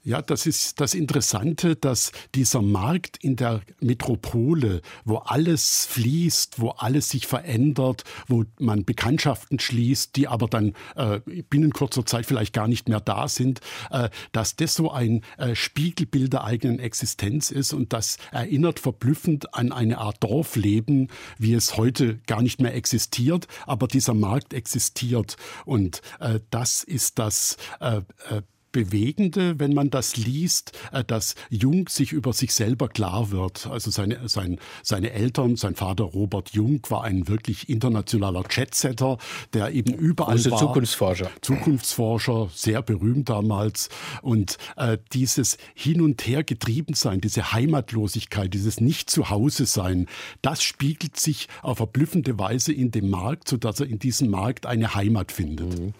Ja, 0.07 0.23
das 0.23 0.47
ist 0.47 0.81
das 0.81 0.95
Interessante, 0.95 1.75
dass 1.75 2.13
dieser 2.33 2.63
Markt 2.63 3.17
in 3.25 3.35
der 3.35 3.63
Metropole, 3.81 4.81
wo 5.05 5.17
alles 5.17 5.85
fließt, 5.87 6.61
wo 6.61 6.69
alles 6.69 7.09
sich 7.09 7.27
verändert, 7.27 8.05
wo 8.29 8.45
man 8.61 8.85
Bekanntschaften 8.85 9.59
schließt, 9.59 10.15
die 10.15 10.29
aber 10.29 10.47
dann 10.47 10.75
äh, 10.95 11.19
binnen 11.51 11.73
kurzer 11.73 12.07
Zeit 12.07 12.25
vielleicht 12.25 12.53
gar 12.53 12.69
nicht 12.69 12.89
mehr 12.89 13.01
da 13.01 13.27
sind, 13.27 13.59
äh, 13.91 14.09
dass 14.31 14.55
das 14.55 14.75
so 14.75 14.93
ein 14.93 15.25
äh, 15.39 15.57
Spiegelbild 15.57 16.35
der 16.35 16.45
eigenen 16.45 16.79
Existenz 16.79 17.51
ist 17.51 17.73
und 17.73 17.93
das 17.93 18.19
erinnert 18.31 18.79
verblüffend 18.79 19.55
an 19.55 19.73
eine 19.73 19.99
Art 19.99 20.23
Dorfleben, 20.23 21.09
wie 21.37 21.55
es 21.55 21.77
heute 21.77 22.19
gar 22.29 22.43
nicht 22.43 22.61
mehr 22.61 22.77
existiert, 22.77 23.49
aber 23.67 23.89
dieser 23.89 24.15
Markt 24.15 24.55
existiert. 24.55 25.37
Und 25.65 26.01
äh, 26.21 26.39
das 26.51 26.85
ist 26.85 27.19
das 27.19 27.57
äh, 27.81 28.03
äh, 28.31 28.43
Bewegende, 28.77 29.59
wenn 29.59 29.73
man 29.73 29.89
das 29.89 30.17
liest, 30.17 30.73
äh, 30.93 31.03
dass 31.03 31.35
Jung 31.49 31.89
sich 31.89 32.13
über 32.13 32.35
sich 32.35 32.53
selber 32.53 32.89
klar 32.89 33.31
wird. 33.31 33.67
Also 33.67 33.91
seine, 33.91 34.29
sein, 34.29 34.59
seine 34.83 35.13
Eltern, 35.13 35.57
sein 35.57 35.75
Vater 35.75 36.05
Robert 36.05 36.51
Jung 36.51 36.81
war 36.91 37.05
ein 37.05 37.27
wirklich 37.27 37.71
internationaler 37.71 38.45
Jetsetter, 38.51 39.17
der 39.55 39.71
eben 39.71 39.95
überall 39.95 40.37
Große 40.37 40.51
war. 40.51 40.59
Zukunftsforscher. 40.59 41.31
Zukunftsforscher, 41.41 42.51
sehr 42.53 42.83
berühmt 42.83 43.31
damals. 43.31 43.89
Und 44.21 44.59
äh, 44.77 44.99
dieses 45.15 45.57
Hin 45.75 46.03
und 46.03 46.27
Her 46.27 46.45
getrieben 46.45 46.93
sein, 46.93 47.23
diese 47.23 47.55
Heimatlosigkeit, 47.55 48.53
dieses 48.53 48.81
Nicht-Zuhause-Sein, 48.83 50.07
das 50.43 50.63
spiegelt 50.63 51.19
sich 51.19 51.49
auf 51.63 51.79
verblüffende 51.79 52.39
Weise 52.39 52.73
in 52.73 52.91
dem 52.91 53.09
Markt, 53.09 53.49
sodass 53.49 53.81
er 53.81 53.87
in 53.87 53.99
diesem 53.99 54.29
Markt 54.29 54.67
eine 54.67 54.95
Heimat 54.95 55.33
findet. 55.33 55.79
Mhm. 55.79 55.95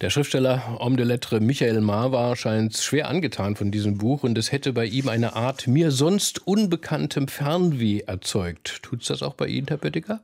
Der 0.00 0.08
Schriftsteller 0.08 0.78
Homme 0.78 0.96
de 0.96 1.04
Lettre 1.04 1.40
Michael 1.40 1.80
Mar 2.06 2.12
war, 2.12 2.36
scheint 2.36 2.76
schwer 2.76 3.08
angetan 3.08 3.56
von 3.56 3.72
diesem 3.72 3.98
Buch 3.98 4.22
und 4.22 4.38
es 4.38 4.52
hätte 4.52 4.72
bei 4.72 4.84
ihm 4.84 5.08
eine 5.08 5.34
Art 5.34 5.66
mir 5.66 5.90
sonst 5.90 6.46
unbekanntem 6.46 7.26
Fernweh 7.26 8.02
erzeugt. 8.06 8.80
Tut's 8.82 9.08
das 9.08 9.24
auch 9.24 9.34
bei 9.34 9.48
Ihnen, 9.48 9.66
Herr 9.66 9.78
Böttiger? 9.78 10.20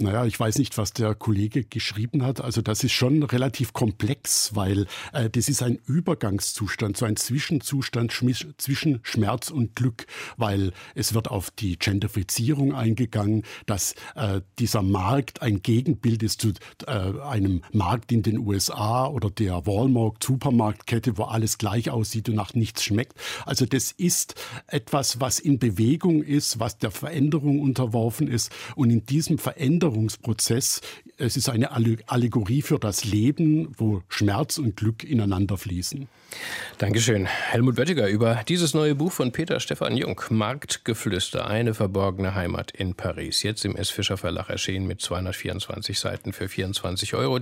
Naja, 0.00 0.24
ich 0.26 0.38
weiß 0.38 0.58
nicht, 0.58 0.78
was 0.78 0.92
der 0.92 1.16
Kollege 1.16 1.64
geschrieben 1.64 2.22
hat. 2.22 2.40
Also 2.40 2.62
das 2.62 2.84
ist 2.84 2.92
schon 2.92 3.24
relativ 3.24 3.72
komplex, 3.72 4.54
weil 4.54 4.86
äh, 5.12 5.28
das 5.28 5.48
ist 5.48 5.60
ein 5.60 5.80
Übergangszustand, 5.86 6.96
so 6.96 7.04
ein 7.04 7.16
Zwischenzustand 7.16 8.12
zwischen 8.12 9.00
Schmerz 9.02 9.50
und 9.50 9.74
Glück, 9.74 10.06
weil 10.36 10.72
es 10.94 11.14
wird 11.14 11.32
auf 11.32 11.50
die 11.50 11.80
Gentrifizierung 11.80 12.76
eingegangen, 12.76 13.42
dass 13.66 13.96
äh, 14.14 14.40
dieser 14.60 14.82
Markt 14.82 15.42
ein 15.42 15.62
Gegenbild 15.62 16.22
ist 16.22 16.42
zu 16.42 16.52
äh, 16.86 16.92
einem 16.92 17.62
Markt 17.72 18.12
in 18.12 18.22
den 18.22 18.38
USA 18.38 19.08
oder 19.08 19.30
der 19.30 19.66
Walmart 19.66 20.22
Supermarktkette, 20.22 21.18
wo 21.18 21.24
alles 21.24 21.58
gleich 21.58 21.90
aussieht 21.90 22.28
und 22.28 22.36
nach 22.36 22.54
nichts 22.54 22.84
schmeckt. 22.84 23.14
Also 23.46 23.66
das 23.66 23.90
ist 23.90 24.36
etwas, 24.68 25.20
was 25.20 25.40
in 25.40 25.58
Bewegung 25.58 26.22
ist, 26.22 26.60
was 26.60 26.78
der 26.78 26.92
Veränderung 26.92 27.58
unterworfen 27.58 28.28
ist 28.28 28.52
und 28.76 28.90
in 28.90 29.04
diesem 29.04 29.38
Veränderung 29.38 29.87
Veränderungsprozess. 29.88 30.80
Es 31.16 31.36
ist 31.36 31.48
eine 31.48 31.72
Allegorie 31.72 32.62
für 32.62 32.78
das 32.78 33.04
Leben, 33.04 33.74
wo 33.76 34.02
Schmerz 34.08 34.58
und 34.58 34.76
Glück 34.76 35.02
ineinander 35.02 35.56
fließen. 35.56 36.06
Dankeschön. 36.78 37.26
Helmut 37.26 37.76
Böttiger 37.76 38.08
über 38.08 38.42
dieses 38.46 38.74
neue 38.74 38.94
Buch 38.94 39.12
von 39.12 39.32
Peter 39.32 39.58
Stefan 39.60 39.96
Jung, 39.96 40.20
Marktgeflüster, 40.30 41.46
eine 41.46 41.74
verborgene 41.74 42.34
Heimat 42.34 42.70
in 42.70 42.94
Paris. 42.94 43.42
Jetzt 43.42 43.64
im 43.64 43.74
S. 43.76 43.90
Fischer 43.90 44.16
Verlag 44.16 44.50
erschienen 44.50 44.86
mit 44.86 45.00
224 45.00 45.98
Seiten 45.98 46.32
für 46.32 46.48
24 46.48 47.14
Euro. 47.14 47.40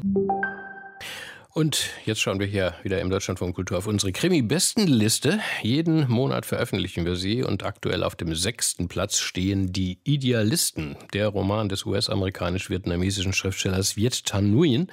Und 1.56 1.88
jetzt 2.04 2.20
schauen 2.20 2.38
wir 2.38 2.46
hier 2.46 2.74
wieder 2.82 3.00
im 3.00 3.08
Deutschlandfunk 3.08 3.56
Kultur 3.56 3.78
auf 3.78 3.86
unsere 3.86 4.12
Krimi-Bestenliste. 4.12 5.40
Jeden 5.62 6.06
Monat 6.06 6.44
veröffentlichen 6.44 7.06
wir 7.06 7.16
sie 7.16 7.42
und 7.42 7.64
aktuell 7.64 8.02
auf 8.02 8.14
dem 8.14 8.34
sechsten 8.34 8.88
Platz 8.88 9.20
stehen 9.20 9.72
Die 9.72 9.98
Idealisten, 10.04 10.98
der 11.14 11.28
Roman 11.28 11.70
des 11.70 11.86
US-amerikanisch-vietnamesischen 11.86 13.32
Schriftstellers 13.32 13.96
Viet 13.96 14.26
Thanh 14.26 14.52
Nguyen. 14.52 14.92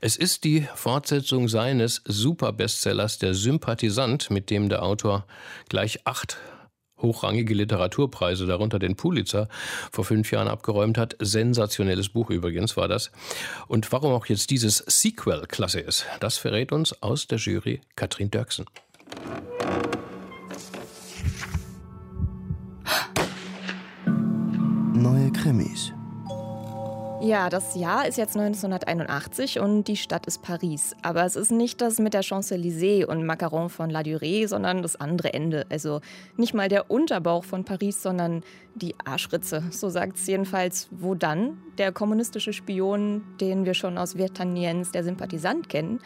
Es 0.00 0.16
ist 0.16 0.44
die 0.44 0.66
Fortsetzung 0.76 1.46
seines 1.46 2.00
Superbestsellers 2.06 3.18
Der 3.18 3.34
Sympathisant, 3.34 4.30
mit 4.30 4.48
dem 4.48 4.70
der 4.70 4.84
Autor 4.84 5.26
gleich 5.68 6.06
acht 6.06 6.38
hochrangige 7.00 7.54
Literaturpreise, 7.54 8.46
darunter 8.46 8.78
den 8.78 8.96
Pulitzer, 8.96 9.48
vor 9.92 10.04
fünf 10.04 10.30
Jahren 10.30 10.48
abgeräumt 10.48 10.98
hat. 10.98 11.16
Sensationelles 11.18 12.08
Buch 12.08 12.30
übrigens 12.30 12.76
war 12.76 12.88
das. 12.88 13.10
Und 13.66 13.90
warum 13.92 14.12
auch 14.12 14.26
jetzt 14.26 14.50
dieses 14.50 14.78
Sequel 14.86 15.46
klasse 15.46 15.80
ist, 15.80 16.06
das 16.20 16.38
verrät 16.38 16.72
uns 16.72 17.02
aus 17.02 17.26
der 17.26 17.38
Jury 17.38 17.80
Katrin 17.96 18.30
Dirksen. 18.30 18.66
Neue 24.94 25.30
Krimis. 25.32 25.92
Ja, 27.20 27.50
das 27.50 27.74
Jahr 27.74 28.06
ist 28.06 28.16
jetzt 28.16 28.36
1981 28.36 29.58
und 29.58 29.88
die 29.88 29.96
Stadt 29.96 30.26
ist 30.26 30.40
Paris. 30.40 30.94
Aber 31.02 31.24
es 31.24 31.34
ist 31.34 31.50
nicht 31.50 31.80
das 31.80 31.98
mit 31.98 32.14
der 32.14 32.22
Champs-Élysées 32.22 33.06
und 33.06 33.26
Macaron 33.26 33.70
von 33.70 33.90
La 33.90 34.02
Durée, 34.02 34.46
sondern 34.46 34.82
das 34.82 34.94
andere 34.94 35.34
Ende. 35.34 35.66
Also 35.68 36.00
nicht 36.36 36.54
mal 36.54 36.68
der 36.68 36.92
Unterbauch 36.92 37.42
von 37.42 37.64
Paris, 37.64 38.02
sondern 38.02 38.44
die 38.76 38.94
Arschritze. 39.04 39.64
So 39.72 39.88
sagt 39.88 40.16
es 40.16 40.28
jedenfalls 40.28 40.86
Wo 40.92 41.16
dann, 41.16 41.58
der 41.76 41.90
kommunistische 41.90 42.52
Spion, 42.52 43.24
den 43.40 43.64
wir 43.64 43.74
schon 43.74 43.98
aus 43.98 44.16
Virtaniens, 44.16 44.92
der 44.92 45.02
Sympathisant 45.02 45.68
kennen. 45.68 45.98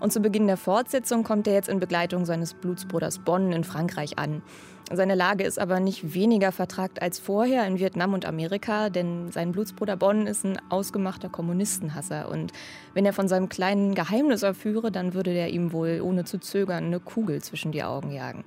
Und 0.00 0.12
zu 0.12 0.20
Beginn 0.20 0.48
der 0.48 0.56
Fortsetzung 0.56 1.22
kommt 1.22 1.46
er 1.46 1.54
jetzt 1.54 1.68
in 1.68 1.78
Begleitung 1.78 2.26
seines 2.26 2.54
Blutsbruders 2.54 3.20
Bonn 3.20 3.52
in 3.52 3.62
Frankreich 3.62 4.18
an. 4.18 4.42
Seine 4.92 5.16
Lage 5.16 5.42
ist 5.42 5.58
aber 5.58 5.80
nicht 5.80 6.14
weniger 6.14 6.52
vertragt 6.52 7.02
als 7.02 7.18
vorher 7.18 7.66
in 7.66 7.80
Vietnam 7.80 8.14
und 8.14 8.24
Amerika, 8.24 8.88
denn 8.88 9.32
sein 9.32 9.50
Blutsbruder 9.50 9.96
Bonn 9.96 10.28
ist 10.28 10.44
ein 10.44 10.60
ausgemachter 10.68 11.28
Kommunistenhasser. 11.28 12.28
Und 12.28 12.52
wenn 12.94 13.04
er 13.04 13.12
von 13.12 13.26
seinem 13.26 13.48
kleinen 13.48 13.96
Geheimnis 13.96 14.44
erführe, 14.44 14.92
dann 14.92 15.12
würde 15.12 15.34
der 15.34 15.50
ihm 15.50 15.72
wohl 15.72 16.00
ohne 16.02 16.24
zu 16.24 16.38
zögern 16.38 16.84
eine 16.84 17.00
Kugel 17.00 17.42
zwischen 17.42 17.72
die 17.72 17.82
Augen 17.82 18.12
jagen. 18.12 18.44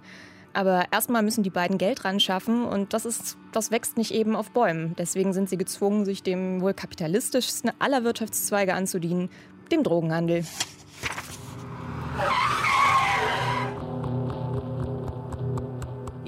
Aber 0.53 0.85
erstmal 0.91 1.23
müssen 1.23 1.43
die 1.43 1.49
beiden 1.49 1.77
Geld 1.77 2.05
ran 2.05 2.21
schaffen 2.21 2.63
und 2.63 2.93
das, 2.93 3.05
ist, 3.05 3.37
das 3.51 3.69
wächst 3.69 3.97
nicht 3.97 4.11
eben 4.11 4.37
auf 4.37 4.51
Bäumen. 4.51 4.95
Deswegen 4.97 5.33
sind 5.33 5.49
sie 5.49 5.57
gezwungen, 5.57 6.05
sich 6.05 6.23
dem 6.23 6.61
wohl 6.61 6.73
kapitalistischsten 6.73 7.71
aller 7.79 8.05
Wirtschaftszweige 8.05 8.73
anzudienen, 8.73 9.29
dem 9.71 9.83
Drogenhandel. 9.83 10.45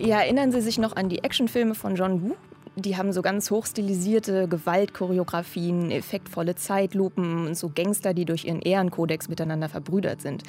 Ja, 0.03 0.21
erinnern 0.21 0.51
Sie 0.51 0.61
sich 0.61 0.79
noch 0.79 0.95
an 0.95 1.09
die 1.09 1.23
Actionfilme 1.23 1.75
von 1.75 1.95
John 1.95 2.23
Woo? 2.23 2.35
Die 2.75 2.97
haben 2.97 3.13
so 3.13 3.21
ganz 3.21 3.51
hochstilisierte 3.51 4.47
Gewaltchoreografien, 4.47 5.91
effektvolle 5.91 6.55
Zeitlupen 6.55 7.45
und 7.45 7.55
so 7.55 7.69
Gangster, 7.69 8.15
die 8.15 8.25
durch 8.25 8.45
ihren 8.45 8.63
Ehrenkodex 8.63 9.29
miteinander 9.29 9.69
verbrüdert 9.69 10.21
sind. 10.21 10.41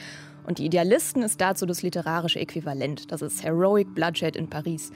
Und 0.47 0.57
die 0.57 0.65
Idealisten 0.65 1.23
ist 1.23 1.39
dazu 1.43 1.67
das 1.67 1.83
literarische 1.83 2.41
Äquivalent. 2.41 3.13
Das 3.13 3.21
ist 3.21 3.45
Heroic 3.45 3.95
Bloodshed 3.95 4.37
in 4.37 4.49
Paris. 4.49 4.91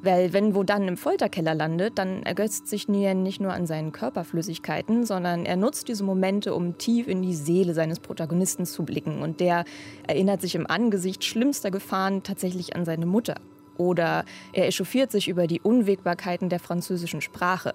Weil 0.00 0.32
wenn 0.32 0.54
wo 0.54 0.62
dann 0.62 0.86
im 0.86 0.96
Folterkeller 0.96 1.56
landet, 1.56 1.98
dann 1.98 2.22
ergötzt 2.22 2.68
sich 2.68 2.86
Nguyen 2.86 3.24
nicht 3.24 3.40
nur 3.40 3.54
an 3.54 3.66
seinen 3.66 3.90
Körperflüssigkeiten, 3.90 5.04
sondern 5.04 5.46
er 5.46 5.56
nutzt 5.56 5.88
diese 5.88 6.04
Momente, 6.04 6.54
um 6.54 6.78
tief 6.78 7.08
in 7.08 7.22
die 7.22 7.34
Seele 7.34 7.74
seines 7.74 7.98
Protagonisten 7.98 8.66
zu 8.66 8.84
blicken. 8.84 9.22
Und 9.22 9.40
der 9.40 9.64
erinnert 10.06 10.42
sich 10.42 10.54
im 10.54 10.68
Angesicht 10.68 11.24
schlimmster 11.24 11.72
Gefahren 11.72 12.22
tatsächlich 12.22 12.76
an 12.76 12.84
seine 12.84 13.06
Mutter. 13.06 13.34
Oder 13.78 14.24
er 14.52 14.66
echauffiert 14.66 15.10
sich 15.10 15.28
über 15.28 15.46
die 15.46 15.60
Unwägbarkeiten 15.60 16.48
der 16.48 16.60
französischen 16.60 17.20
Sprache. 17.20 17.74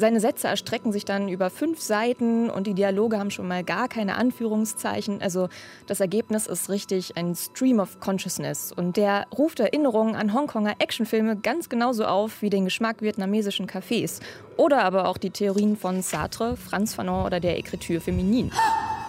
Seine 0.00 0.20
Sätze 0.20 0.48
erstrecken 0.48 0.92
sich 0.92 1.04
dann 1.04 1.28
über 1.28 1.50
fünf 1.50 1.78
Seiten 1.82 2.48
und 2.48 2.66
die 2.66 2.72
Dialoge 2.72 3.18
haben 3.18 3.30
schon 3.30 3.46
mal 3.46 3.62
gar 3.62 3.86
keine 3.86 4.16
Anführungszeichen. 4.16 5.20
Also 5.20 5.50
das 5.86 6.00
Ergebnis 6.00 6.46
ist 6.46 6.70
richtig 6.70 7.18
ein 7.18 7.34
Stream 7.34 7.80
of 7.80 8.00
Consciousness 8.00 8.72
und 8.72 8.96
der 8.96 9.26
ruft 9.36 9.60
Erinnerungen 9.60 10.14
an 10.16 10.32
Hongkonger 10.32 10.76
Actionfilme 10.78 11.36
ganz 11.36 11.68
genauso 11.68 12.06
auf 12.06 12.40
wie 12.40 12.48
den 12.48 12.64
Geschmack 12.64 13.02
vietnamesischen 13.02 13.66
Cafés 13.66 14.20
oder 14.56 14.84
aber 14.84 15.06
auch 15.06 15.18
die 15.18 15.30
Theorien 15.30 15.76
von 15.76 16.00
Sartre, 16.00 16.56
Franz 16.56 16.94
Fanon 16.94 17.26
oder 17.26 17.38
der 17.38 17.58
Écriture 17.58 18.00
Feminine. 18.00 18.50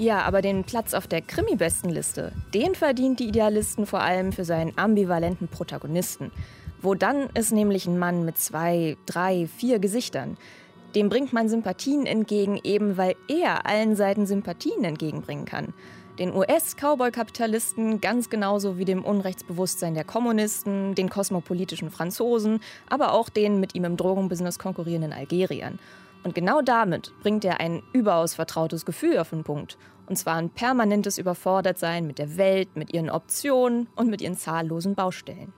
Ja, 0.00 0.22
aber 0.22 0.42
den 0.42 0.62
Platz 0.62 0.94
auf 0.94 1.08
der 1.08 1.20
Krimi-Bestenliste, 1.20 2.30
den 2.54 2.76
verdient 2.76 3.18
die 3.18 3.26
Idealisten 3.26 3.84
vor 3.84 4.00
allem 4.00 4.30
für 4.30 4.44
seinen 4.44 4.78
ambivalenten 4.78 5.48
Protagonisten. 5.48 6.30
Wo 6.80 6.94
dann 6.94 7.28
ist 7.34 7.50
nämlich 7.50 7.88
ein 7.88 7.98
Mann 7.98 8.24
mit 8.24 8.38
zwei, 8.38 8.96
drei, 9.06 9.48
vier 9.48 9.80
Gesichtern. 9.80 10.36
Dem 10.94 11.08
bringt 11.08 11.32
man 11.32 11.48
Sympathien 11.48 12.06
entgegen, 12.06 12.60
eben 12.62 12.96
weil 12.96 13.16
er 13.26 13.66
allen 13.66 13.96
Seiten 13.96 14.24
Sympathien 14.24 14.84
entgegenbringen 14.84 15.46
kann. 15.46 15.74
Den 16.20 16.32
US-Cowboy-Kapitalisten 16.32 18.00
ganz 18.00 18.30
genauso 18.30 18.78
wie 18.78 18.84
dem 18.84 19.04
Unrechtsbewusstsein 19.04 19.94
der 19.94 20.04
Kommunisten, 20.04 20.94
den 20.94 21.10
kosmopolitischen 21.10 21.90
Franzosen, 21.90 22.60
aber 22.88 23.14
auch 23.14 23.28
den 23.28 23.58
mit 23.58 23.74
ihm 23.74 23.84
im 23.84 23.96
Drogenbusiness 23.96 24.60
konkurrierenden 24.60 25.12
Algeriern. 25.12 25.80
Und 26.28 26.34
genau 26.34 26.60
damit 26.60 27.10
bringt 27.22 27.42
er 27.46 27.58
ein 27.58 27.82
überaus 27.94 28.34
vertrautes 28.34 28.84
Gefühl 28.84 29.16
auf 29.16 29.30
den 29.30 29.44
Punkt. 29.44 29.78
Und 30.04 30.16
zwar 30.16 30.34
ein 30.34 30.50
permanentes 30.50 31.16
Überfordertsein 31.16 32.06
mit 32.06 32.18
der 32.18 32.36
Welt, 32.36 32.76
mit 32.76 32.92
ihren 32.92 33.08
Optionen 33.08 33.88
und 33.96 34.10
mit 34.10 34.20
ihren 34.20 34.36
zahllosen 34.36 34.94
Baustellen. 34.94 35.54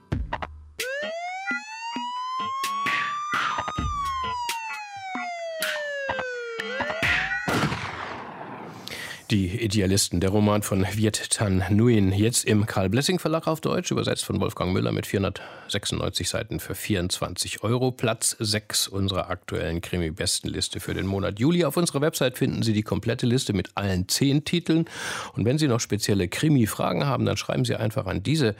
Die 9.31 9.47
Idealisten, 9.47 10.19
der 10.19 10.29
Roman 10.29 10.61
von 10.61 10.85
Viet 10.85 11.29
Tan 11.29 11.63
Nguyen, 11.69 12.11
jetzt 12.11 12.43
im 12.43 12.65
Karl 12.65 12.89
Blessing 12.89 13.17
Verlag 13.17 13.47
auf 13.47 13.61
Deutsch, 13.61 13.89
übersetzt 13.89 14.25
von 14.25 14.41
Wolfgang 14.41 14.73
Müller 14.73 14.91
mit 14.91 15.07
496 15.07 16.27
Seiten 16.27 16.59
für 16.59 16.75
24 16.75 17.63
Euro. 17.63 17.93
Platz 17.93 18.35
6 18.37 18.89
unserer 18.89 19.29
aktuellen 19.29 19.79
Krimi-Bestenliste 19.79 20.81
für 20.81 20.93
den 20.93 21.07
Monat 21.07 21.39
Juli. 21.39 21.63
Auf 21.63 21.77
unserer 21.77 22.01
Website 22.01 22.37
finden 22.37 22.61
Sie 22.61 22.73
die 22.73 22.83
komplette 22.83 23.25
Liste 23.25 23.53
mit 23.53 23.69
allen 23.75 24.09
zehn 24.09 24.43
Titeln. 24.43 24.83
Und 25.31 25.45
wenn 25.45 25.57
Sie 25.57 25.69
noch 25.69 25.79
spezielle 25.79 26.27
Krimi-Fragen 26.27 27.05
haben, 27.05 27.25
dann 27.25 27.37
schreiben 27.37 27.63
Sie 27.63 27.77
einfach 27.77 28.07
an 28.07 28.23
diese 28.23 28.57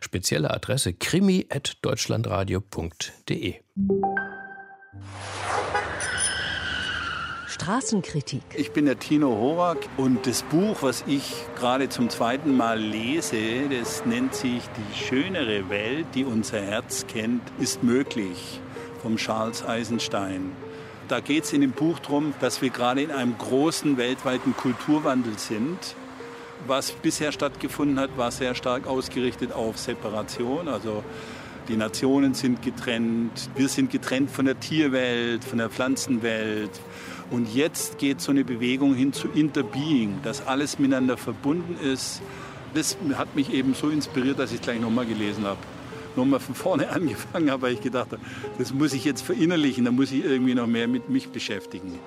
spezielle 0.00 0.50
Adresse 0.50 0.94
krimi.deutschlandradio.de. 0.94 3.56
Straßenkritik. 7.54 8.42
Ich 8.56 8.72
bin 8.72 8.86
der 8.86 8.98
Tino 8.98 9.28
Horak 9.28 9.78
und 9.96 10.26
das 10.26 10.42
Buch, 10.42 10.78
was 10.80 11.04
ich 11.06 11.32
gerade 11.56 11.88
zum 11.88 12.10
zweiten 12.10 12.56
Mal 12.56 12.80
lese, 12.80 13.68
das 13.70 14.04
nennt 14.04 14.34
sich 14.34 14.62
Die 14.76 14.98
schönere 14.98 15.70
Welt, 15.70 16.06
die 16.16 16.24
unser 16.24 16.60
Herz 16.60 17.06
kennt, 17.06 17.42
ist 17.60 17.84
möglich 17.84 18.60
vom 19.02 19.18
Charles 19.18 19.64
Eisenstein. 19.64 20.50
Da 21.06 21.20
geht 21.20 21.44
es 21.44 21.52
in 21.52 21.60
dem 21.60 21.70
Buch 21.70 22.00
darum, 22.00 22.34
dass 22.40 22.60
wir 22.60 22.70
gerade 22.70 23.02
in 23.02 23.12
einem 23.12 23.38
großen 23.38 23.98
weltweiten 23.98 24.56
Kulturwandel 24.56 25.38
sind. 25.38 25.78
Was 26.66 26.90
bisher 26.90 27.30
stattgefunden 27.30 28.00
hat, 28.00 28.18
war 28.18 28.32
sehr 28.32 28.56
stark 28.56 28.88
ausgerichtet 28.88 29.52
auf 29.52 29.78
Separation, 29.78 30.66
also 30.66 31.04
die 31.68 31.76
Nationen 31.76 32.34
sind 32.34 32.60
getrennt, 32.62 33.48
wir 33.54 33.68
sind 33.68 33.90
getrennt 33.90 34.30
von 34.30 34.44
der 34.44 34.60
Tierwelt, 34.60 35.44
von 35.44 35.58
der 35.58 35.70
Pflanzenwelt. 35.70 36.72
Und 37.30 37.54
jetzt 37.54 37.98
geht 37.98 38.20
so 38.20 38.30
eine 38.30 38.44
Bewegung 38.44 38.94
hin 38.94 39.12
zu 39.12 39.28
Interbeing, 39.28 40.20
dass 40.22 40.46
alles 40.46 40.78
miteinander 40.78 41.16
verbunden 41.16 41.76
ist. 41.82 42.20
Das 42.74 42.96
hat 43.14 43.34
mich 43.34 43.52
eben 43.52 43.74
so 43.74 43.88
inspiriert, 43.88 44.38
dass 44.38 44.50
ich 44.50 44.56
es 44.56 44.62
gleich 44.62 44.80
nochmal 44.80 45.06
gelesen 45.06 45.44
habe. 45.44 45.58
Nochmal 46.16 46.40
von 46.40 46.54
vorne 46.54 46.88
angefangen 46.90 47.50
habe, 47.50 47.62
weil 47.62 47.74
ich 47.74 47.80
gedacht 47.80 48.12
habe, 48.12 48.22
das 48.58 48.72
muss 48.72 48.92
ich 48.92 49.04
jetzt 49.04 49.22
verinnerlichen, 49.22 49.84
da 49.84 49.90
muss 49.90 50.12
ich 50.12 50.24
irgendwie 50.24 50.54
noch 50.54 50.66
mehr 50.66 50.88
mit 50.88 51.08
mich 51.08 51.30
beschäftigen. 51.30 51.98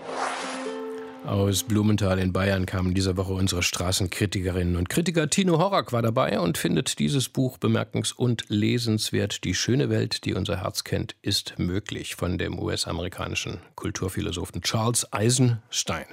Aus 1.27 1.63
Blumenthal 1.63 2.19
in 2.19 2.31
Bayern 2.31 2.65
kamen 2.65 2.93
diese 2.93 3.17
Woche 3.17 3.33
unsere 3.33 3.61
Straßenkritikerinnen 3.61 4.77
und 4.77 4.87
Kritiker. 4.87 5.29
Tino 5.29 5.59
Horak 5.59 5.91
war 5.91 6.01
dabei 6.01 6.39
und 6.39 6.57
findet 6.57 6.99
dieses 6.99 7.27
Buch 7.27 7.57
bemerkens- 7.57 8.13
und 8.13 8.45
lesenswert. 8.47 9.43
Die 9.43 9.53
schöne 9.53 9.89
Welt, 9.89 10.23
die 10.23 10.35
unser 10.35 10.61
Herz 10.61 10.85
kennt, 10.85 11.17
ist 11.21 11.55
möglich 11.57 12.15
von 12.15 12.37
dem 12.37 12.57
US-amerikanischen 12.57 13.59
Kulturphilosophen 13.75 14.61
Charles 14.61 15.11
Eisenstein. 15.11 16.05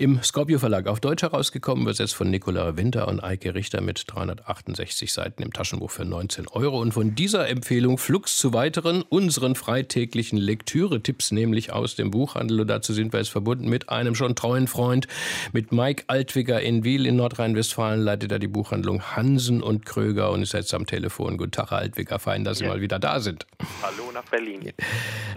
Im 0.00 0.20
Scorpio 0.24 0.58
Verlag 0.58 0.88
auf 0.88 0.98
Deutsch 0.98 1.22
herausgekommen, 1.22 1.84
übersetzt 1.84 2.16
von 2.16 2.28
Nicola 2.28 2.76
Winter 2.76 3.06
und 3.06 3.22
Eike 3.22 3.54
Richter 3.54 3.80
mit 3.80 4.02
368 4.08 5.12
Seiten 5.12 5.44
im 5.44 5.52
Taschenbuch 5.52 5.92
für 5.92 6.04
19 6.04 6.48
Euro. 6.48 6.80
Und 6.80 6.92
von 6.92 7.14
dieser 7.14 7.48
Empfehlung 7.48 7.98
flugs 7.98 8.36
zu 8.36 8.52
weiteren, 8.52 9.02
unseren 9.02 9.54
freitäglichen 9.54 10.38
Lektüre-Tipps, 10.38 11.30
nämlich 11.30 11.72
aus 11.72 11.94
dem 11.94 12.10
Buchhandel. 12.10 12.62
Und 12.62 12.66
dazu 12.66 12.92
sind 12.92 13.12
wir 13.12 13.20
jetzt 13.20 13.30
verbunden 13.30 13.68
mit 13.68 13.90
einem 13.90 14.16
schon 14.16 14.34
treuen 14.34 14.55
neuen 14.56 14.68
Freund. 14.68 15.06
Mit 15.52 15.70
Mike 15.70 16.04
Altwiger 16.06 16.62
in 16.62 16.82
Wiel 16.82 17.04
in 17.04 17.16
Nordrhein-Westfalen 17.16 18.00
leitet 18.00 18.32
er 18.32 18.38
die 18.38 18.48
Buchhandlung 18.48 19.02
Hansen 19.02 19.62
und 19.62 19.84
Kröger 19.84 20.30
und 20.30 20.40
ist 20.40 20.54
jetzt 20.54 20.72
am 20.72 20.86
Telefon. 20.86 21.36
Guten 21.36 21.50
Tag, 21.50 21.70
Herr 21.72 21.78
Altwiger. 21.78 22.18
Fein, 22.18 22.42
dass 22.42 22.58
Sie 22.58 22.64
ja. 22.64 22.70
mal 22.70 22.80
wieder 22.80 22.98
da 22.98 23.20
sind. 23.20 23.46
Hallo 23.82 24.10
nach 24.14 24.24
Berlin. 24.24 24.72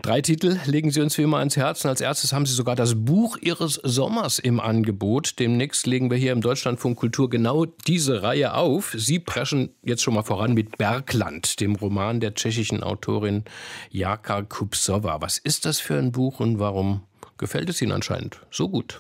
Drei 0.02 0.22
Titel 0.22 0.58
legen 0.66 0.92
Sie 0.92 1.02
uns 1.02 1.18
wie 1.18 1.24
immer 1.24 1.40
ans 1.40 1.58
Herzen. 1.58 1.90
Als 1.90 2.00
erstes 2.00 2.32
haben 2.32 2.46
Sie 2.46 2.54
sogar 2.54 2.78
das 2.78 2.96
Buch 2.96 3.36
Ihres 3.42 3.74
Sommers 3.84 4.40
im 4.40 4.62
Angebot. 4.62 5.38
Demnächst 5.40 5.86
legen 5.86 6.10
wir 6.10 6.18
hier 6.18 6.32
im 6.32 6.40
Deutschlandfunk 6.40 6.98
Kultur 6.98 7.30
genau 7.30 7.66
diese 7.66 8.24
Reihe 8.24 8.54
auf. 8.54 8.94
Sie 8.98 9.20
preschen 9.20 9.76
jetzt 9.84 10.02
schon 10.02 10.14
mal 10.14 10.24
voran 10.24 10.54
mit 10.54 10.78
Bergland, 10.78 11.60
dem 11.60 11.76
Roman 11.76 12.22
der 12.22 12.36
tschechischen 12.36 12.84
Autorin 12.84 13.44
Jaka 13.90 14.44
Kupsova. 14.44 15.20
Was 15.20 15.38
ist 15.38 15.66
das 15.66 15.82
für 15.82 15.98
ein 15.98 16.14
Buch 16.14 16.40
und 16.40 16.60
warum 16.60 17.02
gefällt 17.38 17.70
es 17.70 17.82
Ihnen 17.82 17.92
anscheinend 17.92 18.40
so 18.50 18.70
gut? 18.70 19.00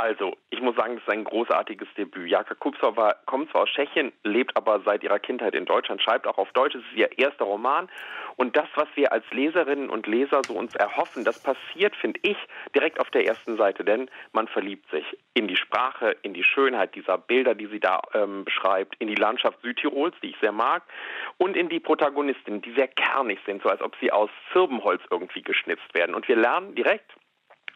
Also, 0.00 0.34
ich 0.48 0.62
muss 0.62 0.76
sagen, 0.76 0.94
das 0.94 1.02
ist 1.02 1.10
ein 1.10 1.24
großartiges 1.24 1.86
Debüt. 1.94 2.30
Jaka 2.30 2.54
Kupsova 2.54 3.16
kommt 3.26 3.50
zwar 3.50 3.64
aus 3.64 3.68
Tschechien, 3.68 4.12
lebt 4.24 4.56
aber 4.56 4.80
seit 4.80 5.02
ihrer 5.02 5.18
Kindheit 5.18 5.54
in 5.54 5.66
Deutschland, 5.66 6.00
schreibt 6.00 6.26
auch 6.26 6.38
auf 6.38 6.50
Deutsch. 6.52 6.74
Es 6.74 6.80
ist 6.80 6.96
ihr 6.96 7.18
erster 7.18 7.44
Roman. 7.44 7.86
Und 8.36 8.56
das, 8.56 8.66
was 8.76 8.88
wir 8.94 9.12
als 9.12 9.26
Leserinnen 9.30 9.90
und 9.90 10.06
Leser 10.06 10.40
so 10.46 10.54
uns 10.54 10.74
erhoffen, 10.74 11.22
das 11.22 11.42
passiert, 11.42 11.94
finde 11.96 12.18
ich, 12.22 12.38
direkt 12.74 12.98
auf 12.98 13.10
der 13.10 13.26
ersten 13.26 13.58
Seite. 13.58 13.84
Denn 13.84 14.08
man 14.32 14.48
verliebt 14.48 14.90
sich 14.90 15.04
in 15.34 15.48
die 15.48 15.56
Sprache, 15.56 16.16
in 16.22 16.32
die 16.32 16.44
Schönheit 16.44 16.94
dieser 16.94 17.18
Bilder, 17.18 17.54
die 17.54 17.66
sie 17.66 17.80
da 17.80 18.00
ähm, 18.14 18.46
beschreibt, 18.46 18.96
in 19.00 19.08
die 19.08 19.16
Landschaft 19.16 19.60
Südtirols, 19.60 20.14
die 20.22 20.30
ich 20.30 20.36
sehr 20.40 20.52
mag, 20.52 20.82
und 21.36 21.58
in 21.58 21.68
die 21.68 21.78
Protagonistinnen, 21.78 22.62
die 22.62 22.72
sehr 22.72 22.88
kernig 22.88 23.38
sind, 23.44 23.62
so 23.62 23.68
als 23.68 23.82
ob 23.82 23.94
sie 24.00 24.10
aus 24.10 24.30
Zirbenholz 24.54 25.02
irgendwie 25.10 25.42
geschnitzt 25.42 25.92
werden. 25.92 26.14
Und 26.14 26.26
wir 26.26 26.36
lernen 26.36 26.74
direkt, 26.74 27.10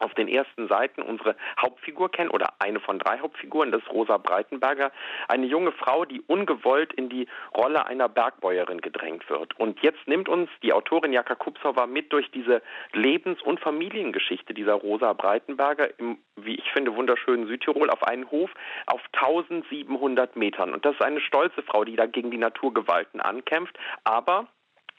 auf 0.04 0.14
den 0.14 0.28
ersten 0.28 0.68
Seiten 0.68 1.02
unsere 1.02 1.34
Hauptfigur 1.60 2.10
kennen 2.10 2.30
oder 2.30 2.54
eine 2.58 2.80
von 2.80 2.98
drei 2.98 3.18
Hauptfiguren, 3.18 3.72
das 3.72 3.82
ist 3.82 3.90
Rosa 3.90 4.18
Breitenberger, 4.18 4.92
eine 5.28 5.46
junge 5.46 5.72
Frau, 5.72 6.04
die 6.04 6.20
ungewollt 6.20 6.92
in 6.92 7.08
die 7.08 7.26
Rolle 7.56 7.86
einer 7.86 8.08
Bergbäuerin 8.08 8.80
gedrängt 8.80 9.28
wird. 9.28 9.58
Und 9.58 9.80
jetzt 9.80 10.06
nimmt 10.06 10.28
uns 10.28 10.50
die 10.62 10.72
Autorin 10.72 11.12
Jaka 11.12 11.34
Kupsova 11.34 11.86
mit 11.86 12.12
durch 12.12 12.30
diese 12.30 12.62
Lebens- 12.92 13.42
und 13.42 13.60
Familiengeschichte 13.60 14.54
dieser 14.54 14.74
Rosa 14.74 15.12
Breitenberger 15.12 15.98
im, 15.98 16.18
wie 16.36 16.54
ich 16.54 16.70
finde, 16.72 16.94
wunderschönen 16.94 17.46
Südtirol 17.46 17.90
auf 17.90 18.02
einen 18.02 18.30
Hof 18.30 18.50
auf 18.86 19.00
1700 19.12 20.36
Metern. 20.36 20.72
Und 20.72 20.84
das 20.84 20.94
ist 20.94 21.02
eine 21.02 21.20
stolze 21.20 21.62
Frau, 21.62 21.84
die 21.84 21.96
da 21.96 22.06
gegen 22.06 22.30
die 22.30 22.38
Naturgewalten 22.38 23.20
ankämpft, 23.20 23.78
aber 24.04 24.48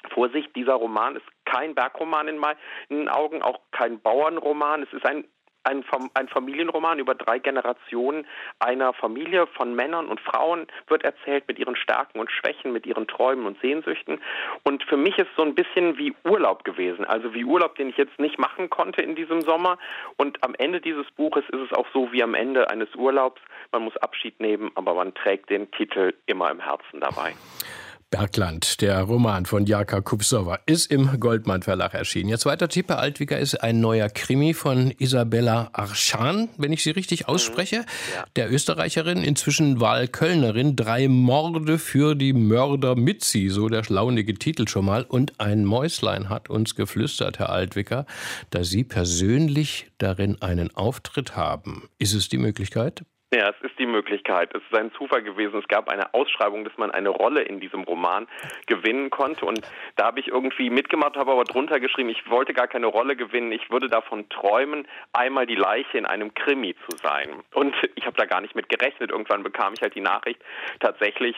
Vorsicht, 0.08 0.56
dieser 0.56 0.74
Roman 0.74 1.16
ist 1.16 1.26
kein 1.46 1.76
Bergroman 1.76 2.28
in 2.28 2.38
meinen 2.38 3.10
Augen, 3.10 3.42
auch 3.42 3.60
kein 3.72 4.00
Bauernroman. 4.00 4.84
Es 4.84 4.94
ist 4.94 5.06
ein 5.06 5.26
ein, 5.66 5.84
ein 6.14 6.28
Familienroman 6.28 7.00
über 7.00 7.16
drei 7.16 7.40
Generationen 7.40 8.26
einer 8.60 8.94
Familie 8.94 9.48
von 9.48 9.76
Männern 9.76 10.08
und 10.08 10.20
Frauen 10.22 10.68
wird 10.88 11.04
erzählt 11.04 11.48
mit 11.48 11.60
ihren 11.60 11.76
Stärken 11.76 12.20
und 12.20 12.32
Schwächen, 12.32 12.72
mit 12.72 12.86
ihren 12.86 13.08
Träumen 13.08 13.46
und 13.46 13.60
Sehnsüchten. 13.62 14.22
Und 14.64 14.84
für 14.84 14.98
mich 14.98 15.18
ist 15.18 15.30
so 15.36 15.44
ein 15.44 15.56
bisschen 15.56 15.98
wie 15.98 16.14
Urlaub 16.24 16.64
gewesen, 16.64 17.06
also 17.06 17.34
wie 17.34 17.44
Urlaub, 17.44 17.76
den 17.76 17.90
ich 17.90 17.98
jetzt 17.98 18.20
nicht 18.20 18.38
machen 18.38 18.70
konnte 18.70 19.02
in 19.02 19.16
diesem 19.16 19.42
Sommer. 19.42 19.78
Und 20.18 20.44
am 20.44 20.54
Ende 20.56 20.80
dieses 20.80 21.10
Buches 21.12 21.44
ist 21.50 21.72
es 21.72 21.74
auch 21.74 21.88
so 21.94 22.12
wie 22.12 22.24
am 22.24 22.36
Ende 22.36 22.70
eines 22.70 22.94
Urlaubs. 22.96 23.42
Man 23.72 23.84
muss 23.84 23.98
Abschied 23.98 24.40
nehmen, 24.40 24.72
aber 24.76 24.94
man 24.94 25.14
trägt 25.14 25.50
den 25.50 25.72
Titel 25.72 26.14
immer 26.28 26.52
im 26.52 26.60
Herzen 26.60 27.00
dabei. 27.00 27.34
Bergland, 28.12 28.82
der 28.82 29.02
Roman 29.02 29.46
von 29.46 29.66
Jaka 29.66 30.00
Kupsova, 30.00 30.60
ist 30.66 30.92
im 30.92 31.20
Goldmann 31.20 31.64
Verlag 31.64 31.94
erschienen. 31.94 32.30
Ihr 32.30 32.38
zweiter 32.38 32.70
Tipp, 32.70 32.90
Herr 32.90 33.00
Altwiger, 33.00 33.40
ist 33.40 33.56
ein 33.56 33.82
neuer 33.82 34.10
Krimi 34.10 34.54
von 34.54 34.92
Isabella 35.00 35.70
Archan, 35.74 36.50
wenn 36.58 36.72
ich 36.72 36.84
sie 36.84 36.92
richtig 36.92 37.28
ausspreche. 37.28 37.80
Mhm, 37.80 37.86
ja. 38.16 38.26
Der 38.36 38.52
Österreicherin, 38.54 39.24
inzwischen 39.24 39.80
Wahlkölnerin. 39.82 40.76
Drei 40.76 41.08
Morde 41.08 41.78
für 41.78 42.16
die 42.16 42.34
Mörder 42.34 42.96
Mitzi, 42.96 43.50
so 43.50 43.70
der 43.70 43.84
schlaunige 43.84 44.36
Titel 44.36 44.68
schon 44.68 44.86
mal. 44.86 45.04
Und 45.04 45.40
ein 45.40 45.66
Mäuslein 45.66 46.30
hat 46.30 46.50
uns 46.50 46.76
geflüstert, 46.76 47.40
Herr 47.40 47.50
Altwicker, 47.50 48.06
dass 48.52 48.70
Sie 48.70 48.84
persönlich 48.84 49.92
darin 49.98 50.42
einen 50.42 50.76
Auftritt 50.76 51.36
haben. 51.36 51.90
Ist 51.98 52.14
es 52.14 52.30
die 52.30 52.38
Möglichkeit? 52.38 53.04
Ja, 53.36 53.50
es 53.50 53.70
ist 53.70 53.78
die 53.78 53.86
Möglichkeit. 53.86 54.56
Es 54.56 54.62
ist 54.64 54.74
ein 54.74 54.94
Zufall 54.94 55.22
gewesen. 55.22 55.60
Es 55.60 55.68
gab 55.68 55.90
eine 55.90 56.14
Ausschreibung, 56.14 56.64
dass 56.64 56.78
man 56.78 56.90
eine 56.92 57.10
Rolle 57.10 57.42
in 57.42 57.60
diesem 57.60 57.84
Roman 57.84 58.30
gewinnen 58.66 59.10
konnte. 59.10 59.46
Und 59.46 59.60
da 59.98 60.06
habe 60.06 60.22
ich 60.22 60.30
irgendwie 60.30 60.70
mitgemacht, 60.70 61.18
habe 61.18 61.34
aber 61.34 61.44
drunter 61.44 61.82
geschrieben, 61.82 62.08
ich 62.08 62.30
wollte 62.30 62.54
gar 62.54 62.68
keine 62.68 62.86
Rolle 62.86 63.18
gewinnen. 63.18 63.52
Ich 63.52 63.70
würde 63.70 63.90
davon 63.90 64.30
träumen, 64.30 64.88
einmal 65.12 65.48
die 65.48 65.56
Leiche 65.56 65.98
in 65.98 66.06
einem 66.06 66.34
Krimi 66.34 66.78
zu 66.90 66.96
sein. 66.96 67.44
Und 67.54 67.76
ich 67.96 68.06
habe 68.06 68.16
da 68.16 68.24
gar 68.24 68.40
nicht 68.40 68.56
mit 68.56 68.70
gerechnet. 68.70 69.12
Irgendwann 69.12 69.44
bekam 69.44 69.74
ich 69.74 69.82
halt 69.82 69.96
die 69.96 70.02
Nachricht, 70.02 70.42
tatsächlich 70.80 71.36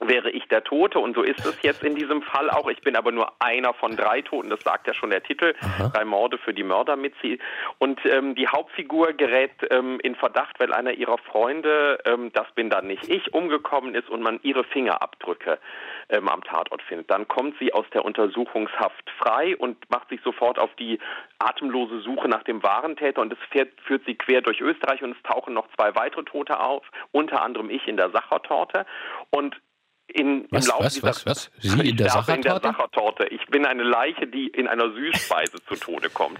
wäre 0.00 0.30
ich 0.30 0.46
der 0.48 0.64
Tote 0.64 0.98
und 0.98 1.14
so 1.14 1.22
ist 1.22 1.44
es 1.44 1.62
jetzt 1.62 1.82
in 1.84 1.94
diesem 1.94 2.22
Fall 2.22 2.50
auch. 2.50 2.68
Ich 2.68 2.80
bin 2.80 2.96
aber 2.96 3.12
nur 3.12 3.32
einer 3.40 3.74
von 3.74 3.96
drei 3.96 4.22
Toten, 4.22 4.50
das 4.50 4.60
sagt 4.60 4.86
ja 4.86 4.94
schon 4.94 5.10
der 5.10 5.22
Titel, 5.22 5.54
Aha. 5.60 5.88
drei 5.88 6.04
Morde 6.04 6.38
für 6.38 6.52
die 6.52 6.64
Mörder 6.64 6.96
mitziehen. 6.96 7.40
Und 7.78 8.04
ähm, 8.04 8.34
die 8.34 8.48
Hauptfigur 8.48 9.12
gerät 9.12 9.52
ähm, 9.70 10.00
in 10.02 10.14
Verdacht, 10.14 10.58
weil 10.58 10.72
einer 10.72 10.92
ihrer 10.92 11.18
Freunde, 11.18 11.98
ähm, 12.04 12.30
das 12.32 12.50
bin 12.54 12.70
dann 12.70 12.86
nicht 12.86 13.08
ich, 13.08 13.32
umgekommen 13.32 13.94
ist 13.94 14.08
und 14.08 14.22
man 14.22 14.40
ihre 14.42 14.64
Fingerabdrücke 14.64 15.58
ähm, 16.08 16.28
am 16.28 16.42
Tatort 16.42 16.82
findet. 16.82 17.10
Dann 17.10 17.28
kommt 17.28 17.58
sie 17.58 17.72
aus 17.72 17.86
der 17.94 18.04
Untersuchungshaft 18.04 19.10
frei 19.18 19.56
und 19.56 19.90
macht 19.90 20.08
sich 20.08 20.20
sofort 20.22 20.58
auf 20.58 20.74
die 20.76 20.98
atemlose 21.38 22.00
Suche 22.00 22.28
nach 22.28 22.42
dem 22.42 22.62
wahren 22.62 22.96
Täter 22.96 23.22
und 23.22 23.32
es 23.32 23.38
fährt, 23.50 23.70
führt 23.82 24.04
sie 24.06 24.14
quer 24.14 24.42
durch 24.42 24.60
Österreich 24.60 25.02
und 25.02 25.16
es 25.16 25.22
tauchen 25.22 25.54
noch 25.54 25.68
zwei 25.76 25.94
weitere 25.94 26.24
Tote 26.24 26.60
auf, 26.60 26.84
unter 27.12 27.42
anderem 27.42 27.70
ich 27.70 27.86
in 27.86 27.96
der 27.96 28.10
Sachertorte. 28.10 28.86
Und 29.30 29.60
in, 30.06 30.46
was, 30.50 30.66
im 30.66 30.70
Laufe 30.70 30.84
was, 30.84 30.94
dieser 30.94 31.08
was, 31.08 31.26
was? 31.26 31.50
Sie 31.58 31.88
in 31.88 31.96
der 31.96 32.10
Sachertorte? 32.10 32.34
in 32.34 32.42
der 32.42 32.60
Sachertorte. 32.60 33.26
Ich 33.28 33.46
bin 33.46 33.66
eine 33.66 33.82
Leiche, 33.82 34.26
die 34.26 34.46
in 34.48 34.68
einer 34.68 34.90
Süßspeise 34.92 35.64
zu 35.66 35.74
Tode 35.76 36.10
kommt. 36.10 36.38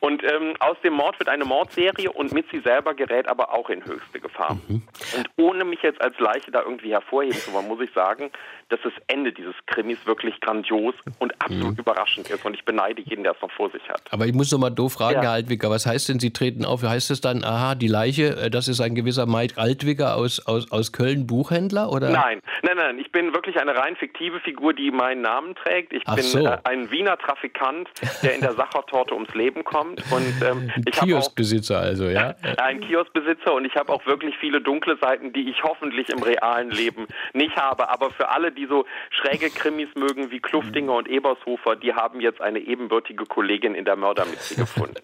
Und 0.00 0.22
ähm, 0.24 0.54
aus 0.60 0.76
dem 0.82 0.94
Mord 0.94 1.18
wird 1.18 1.28
eine 1.28 1.44
Mordserie 1.44 2.10
und 2.10 2.32
Mitzi 2.32 2.60
selber 2.64 2.94
gerät 2.94 3.28
aber 3.28 3.52
auch 3.52 3.70
in 3.70 3.84
höchste 3.84 4.20
Gefahr. 4.20 4.58
Mhm. 4.66 4.82
Und 5.16 5.30
ohne 5.36 5.64
mich 5.64 5.82
jetzt 5.82 6.00
als 6.00 6.18
Leiche 6.18 6.50
da 6.50 6.62
irgendwie 6.62 6.92
hervorheben 6.92 7.38
zu 7.38 7.52
wollen, 7.52 7.68
muss 7.68 7.80
ich 7.80 7.92
sagen, 7.92 8.30
dass 8.68 8.80
das 8.82 8.92
Ende 9.06 9.32
dieses 9.32 9.54
Krimis 9.66 9.98
wirklich 10.06 10.40
grandios 10.40 10.94
und 11.18 11.34
absolut 11.40 11.74
mhm. 11.74 11.78
überraschend 11.78 12.30
ist. 12.30 12.44
Und 12.44 12.54
ich 12.54 12.64
beneide 12.64 13.02
jeden, 13.02 13.22
der 13.22 13.32
es 13.32 13.42
noch 13.42 13.52
vor 13.52 13.70
sich 13.70 13.86
hat. 13.88 14.02
Aber 14.10 14.26
ich 14.26 14.32
muss 14.32 14.50
noch 14.50 14.58
mal 14.58 14.70
doof 14.70 14.94
fragen, 14.94 15.16
ja. 15.16 15.22
Herr 15.22 15.30
Altwicker, 15.32 15.70
was 15.70 15.86
heißt 15.86 16.08
denn, 16.08 16.18
Sie 16.18 16.32
treten 16.32 16.64
auf? 16.64 16.82
Heißt 16.82 17.10
es 17.10 17.20
dann, 17.20 17.44
aha, 17.44 17.74
die 17.74 17.88
Leiche, 17.88 18.36
äh, 18.36 18.50
das 18.50 18.68
ist 18.68 18.80
ein 18.80 18.94
gewisser 18.94 19.26
Mike 19.26 19.60
Altwicker 19.60 20.16
aus, 20.16 20.44
aus, 20.46 20.72
aus 20.72 20.92
Köln, 20.92 21.26
Buchhändler? 21.26 21.92
Oder? 21.92 22.10
Nein, 22.10 22.40
nein, 22.62 22.76
nein. 22.76 22.98
Ich 23.02 23.10
bin 23.10 23.34
wirklich 23.34 23.58
eine 23.58 23.74
rein 23.74 23.96
fiktive 23.96 24.38
Figur, 24.38 24.74
die 24.74 24.92
meinen 24.92 25.22
Namen 25.22 25.56
trägt. 25.56 25.92
Ich 25.92 26.04
Ach 26.06 26.14
bin 26.14 26.22
so. 26.22 26.46
äh, 26.46 26.58
ein 26.62 26.92
Wiener 26.92 27.18
Trafikant, 27.18 27.88
der 28.22 28.36
in 28.36 28.40
der 28.40 28.52
Sachertorte 28.52 29.12
ums 29.12 29.34
Leben 29.34 29.64
kommt. 29.64 30.00
Und, 30.12 30.34
ähm, 30.40 30.70
ich 30.86 30.92
Kioskbesitzer 30.92 31.80
auch, 31.80 31.82
also, 31.82 32.04
ja? 32.04 32.36
Ein 32.58 32.80
Kioskbesitzer 32.80 33.54
und 33.54 33.64
ich 33.64 33.74
habe 33.74 33.92
auch 33.92 34.06
wirklich 34.06 34.36
viele 34.38 34.60
dunkle 34.60 34.96
Seiten, 35.00 35.32
die 35.32 35.50
ich 35.50 35.64
hoffentlich 35.64 36.10
im 36.10 36.22
realen 36.22 36.70
Leben 36.70 37.08
nicht 37.32 37.56
habe. 37.56 37.90
Aber 37.90 38.10
für 38.10 38.28
alle, 38.28 38.52
die 38.52 38.66
so 38.66 38.86
schräge 39.10 39.50
Krimis 39.50 39.88
mögen 39.96 40.30
wie 40.30 40.38
Kluftinger 40.38 40.94
und 40.94 41.08
Ebershofer, 41.08 41.74
die 41.74 41.92
haben 41.92 42.20
jetzt 42.20 42.40
eine 42.40 42.60
ebenbürtige 42.60 43.24
Kollegin 43.24 43.74
in 43.74 43.84
der 43.84 43.96
Mördermitzi 43.96 44.54
gefunden. 44.54 44.94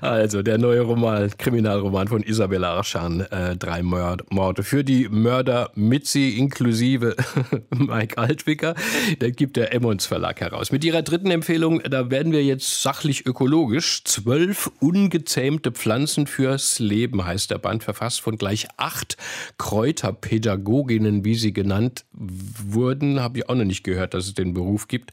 Also 0.00 0.42
der 0.42 0.58
neue 0.58 0.82
Roman, 0.82 1.28
Kriminalroman 1.38 2.06
von 2.06 2.22
Isabella 2.22 2.74
Arschan, 2.74 3.26
äh, 3.32 3.56
drei 3.56 3.82
Morde 3.82 4.62
für 4.62 4.84
die 4.84 5.08
Mörder 5.08 5.70
Mitzi 5.74 6.36
inklusive 6.38 7.16
Mike 7.70 8.18
Altwicker. 8.18 8.74
Der 9.20 9.30
gibt 9.30 9.56
der 9.56 9.72
Emmons 9.74 10.06
Verlag 10.06 10.40
heraus. 10.40 10.72
Mit 10.72 10.84
ihrer 10.84 11.02
dritten 11.02 11.30
Empfehlung, 11.30 11.80
da 11.82 12.10
werden 12.10 12.32
wir 12.32 12.42
jetzt 12.44 12.82
sachlich 12.82 13.26
ökologisch. 13.26 14.04
Zwölf 14.04 14.70
ungezähmte 14.80 15.72
Pflanzen 15.72 16.26
fürs 16.26 16.78
Leben 16.78 17.24
heißt 17.24 17.50
der 17.50 17.58
Band, 17.58 17.84
verfasst 17.84 18.20
von 18.20 18.36
gleich 18.36 18.68
acht 18.76 19.16
Kräuterpädagoginnen, 19.58 21.24
wie 21.24 21.34
sie 21.34 21.52
genannt 21.52 22.04
wurden. 22.12 23.20
Habe 23.20 23.38
ich 23.38 23.48
auch 23.48 23.54
noch 23.54 23.64
nicht 23.64 23.84
gehört, 23.84 24.14
dass 24.14 24.26
es 24.26 24.34
den 24.34 24.54
Beruf 24.54 24.88
gibt. 24.88 25.12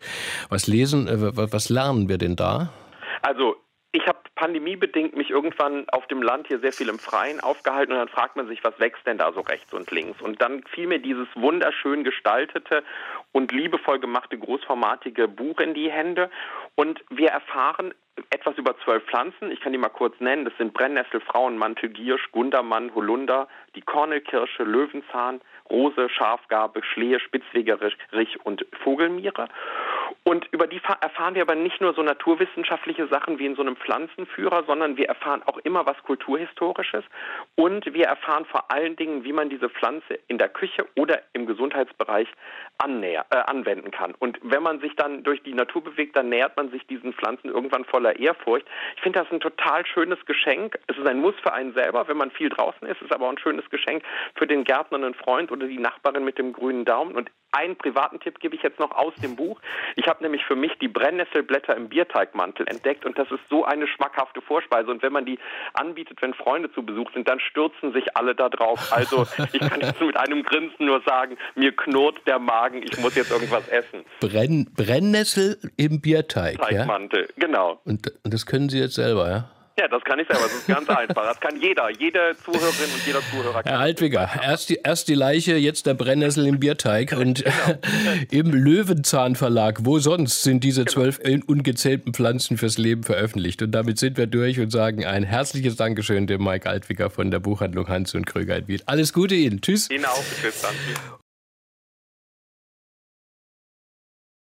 Was 0.50 0.68
lesen, 0.68 1.08
äh, 1.08 1.52
was 1.52 1.70
lernen 1.70 2.10
wir 2.10 2.18
denn 2.18 2.36
da? 2.36 2.72
Also 3.22 3.56
ich 3.92 4.06
habe 4.08 4.20
pandemiebedingt 4.36 5.16
mich 5.16 5.30
irgendwann 5.30 5.88
auf 5.90 6.08
dem 6.08 6.22
Land 6.22 6.48
hier 6.48 6.60
sehr 6.60 6.74
viel 6.74 6.90
im 6.90 7.00
Freien 7.00 7.40
aufgehalten 7.40 7.94
und 7.94 8.00
dann 8.00 8.10
fragt 8.10 8.36
man 8.36 8.48
sich, 8.48 8.64
was 8.64 8.80
wächst 8.80 9.06
denn 9.08 9.18
da 9.18 9.32
so 9.32 9.42
rechts 9.42 9.74
und 9.74 9.90
links? 9.92 10.22
Und 10.22 10.42
dann 10.42 10.64
fiel 10.64 10.88
mir 10.88 11.00
dieses 11.00 11.28
wunderschön 11.36 12.04
gestaltete 12.04 12.84
und 13.32 13.52
liebevoll 13.52 14.00
gemachte 14.00 14.38
großformatige 14.38 15.28
Buch 15.28 15.60
in 15.60 15.74
die 15.74 15.90
Hände 15.90 16.30
und 16.76 17.04
wir 17.10 17.30
erfahren 17.30 17.94
etwas 18.30 18.58
über 18.58 18.78
zwölf 18.80 19.04
Pflanzen. 19.06 19.52
Ich 19.52 19.60
kann 19.60 19.74
die 19.74 19.78
mal 19.78 19.90
kurz 19.90 20.20
nennen. 20.20 20.46
Das 20.46 20.54
sind 20.58 20.74
Brennnessel, 20.74 21.20
Frauenmantel, 21.20 21.90
Giersch, 21.90 22.32
Gundermann, 22.32 22.94
Holunder, 22.96 23.48
die 23.76 23.82
Kornelkirsche, 23.82 24.64
Löwenzahn, 24.64 25.42
Rose, 25.70 26.10
Schafgarbe, 26.10 26.82
Schlehe, 26.84 27.20
Spitzwegerich 27.20 27.98
und 28.44 28.66
Vogelmiere. 28.84 29.48
Und 30.24 30.48
über 30.52 30.68
die 30.68 30.82
erfahren 31.02 31.36
wir 31.36 31.44
aber 31.44 31.56
nicht 31.56 31.82
nur 31.82 31.94
so 31.94 32.02
naturwissenschaftliche 32.02 33.08
Sachen 33.08 33.38
wie 33.38 33.46
in 33.46 33.56
so 33.56 33.62
einem 33.62 33.76
Pflanzenführer, 33.76 34.64
sondern 34.66 34.98
wir 34.98 35.08
erfahren 35.08 35.44
auch 35.46 35.60
immer 35.60 35.86
was 35.86 36.02
Kulturhistorisches 36.04 37.04
und 37.56 37.94
wir 37.94 38.06
erfahren 38.06 38.46
vor 38.46 38.72
allen 38.72 38.96
Dingen, 38.96 39.24
wie 39.24 39.34
man 39.34 39.50
diese 39.50 39.70
Pflanze 39.70 40.20
in 40.28 40.38
der 40.38 40.50
Küche 40.50 40.88
oder 40.96 41.22
im 41.34 41.46
Gesundheitsbereich 41.46 42.28
annäher, 42.78 43.26
äh, 43.30 43.38
anwenden 43.38 43.92
kann. 43.92 44.16
Und 44.18 44.40
wenn 44.42 44.64
man 44.64 44.80
sich 44.80 44.96
dann 44.96 45.24
durch 45.24 45.42
die 45.44 45.54
Natur 45.54 45.84
bewegt, 45.84 46.18
dann 46.18 46.30
nähert 46.30 46.58
man 46.58 46.72
sich 46.72 46.86
diesen 46.88 47.14
Pflanzen 47.14 47.50
irgendwann 47.50 47.86
voller 47.86 48.20
Ehrfurcht. 48.20 48.66
Ich 48.96 49.02
finde 49.02 49.20
das 49.20 49.32
ein 49.32 49.40
total 49.40 49.86
schönes 49.86 50.24
Geschenk. 50.26 50.78
Es 50.88 50.98
ist 50.98 51.08
ein 51.08 51.20
Muss 51.20 51.36
für 51.42 51.54
einen 51.54 51.74
selber, 51.74 52.08
wenn 52.08 52.18
man 52.18 52.32
viel 52.32 52.50
draußen 52.50 52.88
ist. 52.88 52.98
Es 52.98 53.04
ist 53.04 53.14
aber 53.14 53.28
auch 53.28 53.32
ein 53.32 53.38
schönes 53.38 53.70
Geschenk 53.70 54.04
für 54.36 54.48
den 54.48 54.64
Gärtner, 54.64 54.98
einen 54.98 55.14
Freund 55.14 55.52
oder 55.56 55.68
die 55.68 55.80
Nachbarin 55.80 56.24
mit 56.24 56.38
dem 56.38 56.54
grünen 56.54 56.86
Daumen. 56.86 57.16
Und 57.16 57.30
einen 57.52 57.78
privaten 57.78 58.20
Tipp 58.20 58.40
gebe 58.40 58.56
ich 58.56 58.64
jetzt 58.64 58.80
noch 58.80 58.92
aus 58.92 59.14
dem 59.24 59.36
Buch. 59.36 59.60
Ich 59.96 60.08
habe 60.08 60.22
nämlich 60.22 60.44
für 60.46 60.56
mich 60.56 60.74
die 60.82 60.88
Brennnesselblätter 60.88 61.76
im 61.76 61.88
Bierteigmantel 61.88 62.68
entdeckt 62.68 63.06
und 63.06 63.18
das 63.18 63.32
ist 63.32 63.40
so 63.50 63.64
eine 63.64 63.88
schmackhafte 63.88 64.42
Vorspeise. 64.42 64.92
Und 64.92 65.02
wenn 65.02 65.14
man 65.14 65.26
die 65.26 65.40
anbietet, 65.74 66.22
wenn 66.22 66.34
Freunde 66.34 66.72
zu 66.74 66.84
Besuch 66.84 67.12
sind, 67.14 67.28
dann 67.28 67.40
stürzen 67.40 67.94
sich 67.94 68.16
alle 68.18 68.36
da 68.36 68.50
drauf. 68.50 68.92
Also 68.92 69.26
ich 69.54 69.60
kann 69.60 69.82
jetzt 69.82 70.02
mit 70.02 70.18
einem 70.18 70.44
Grinsen 70.44 70.86
nur 70.86 71.02
sagen, 71.06 71.38
mir 71.56 71.74
knurrt 71.76 72.20
der 72.28 72.40
Magen, 72.40 72.84
ich 72.84 72.98
muss 73.00 73.16
jetzt 73.16 73.32
irgendwas 73.32 73.68
essen. 73.70 74.04
Brenn, 74.20 74.70
Brennnessel 74.76 75.58
im 75.78 76.02
Bierteig. 76.02 76.58
Teigmantel, 76.58 77.22
ja? 77.22 77.48
genau. 77.48 77.80
Und, 77.86 78.12
und 78.24 78.34
das 78.34 78.46
können 78.46 78.70
Sie 78.70 78.80
jetzt 78.80 78.96
selber, 78.96 79.30
ja? 79.30 79.55
Ja, 79.78 79.90
das 79.90 80.04
kann 80.06 80.20
ich 80.20 80.28
selber. 80.28 80.44
Das 80.44 80.54
ist 80.54 80.68
ganz 80.68 80.88
einfach. 80.90 81.26
Das 81.26 81.40
kann 81.42 81.60
jeder, 81.60 81.90
jede 81.90 82.34
Zuhörerin 82.38 82.90
und 82.94 83.06
jeder 83.06 83.20
Zuhörer. 83.30 83.62
Herr 83.66 83.80
Altwiger, 83.80 84.30
erst 84.42 84.70
die, 84.70 84.80
erst 84.82 85.10
die 85.10 85.16
Leiche, 85.16 85.58
jetzt 85.58 85.86
der 85.86 85.96
Brennnessel 85.96 86.48
im 86.48 86.60
Bierteig. 86.62 87.12
Und 87.12 87.44
genau. 87.44 87.80
im 88.32 88.52
Löwenzahn 88.52 89.36
Verlag, 89.36 89.80
wo 89.82 90.00
sonst 90.00 90.44
sind 90.44 90.64
diese 90.64 90.86
genau. 90.86 90.94
zwölf 90.94 91.20
ungezählten 91.48 92.14
Pflanzen 92.14 92.58
fürs 92.58 92.78
Leben 92.78 93.04
veröffentlicht? 93.04 93.62
Und 93.62 93.72
damit 93.72 94.00
sind 94.00 94.18
wir 94.18 94.28
durch 94.28 94.62
und 94.62 94.72
sagen 94.72 95.04
ein 95.04 95.24
herzliches 95.24 95.76
Dankeschön 95.76 96.26
dem 96.26 96.42
Mike 96.42 96.70
Altwiger 96.70 97.10
von 97.10 97.30
der 97.30 97.40
Buchhandlung 97.40 97.90
Hans 97.90 98.16
und 98.16 98.26
Kröger 98.26 98.56
in 98.56 98.70
Wien. 98.70 98.82
Alles 98.86 99.12
Gute 99.12 99.36
Ihnen. 99.36 99.62
Tschüss. 99.62 99.90
Ihnen 99.90 100.06
auch. 100.06 100.24
Bis 100.42 100.62
dann. 100.62 100.74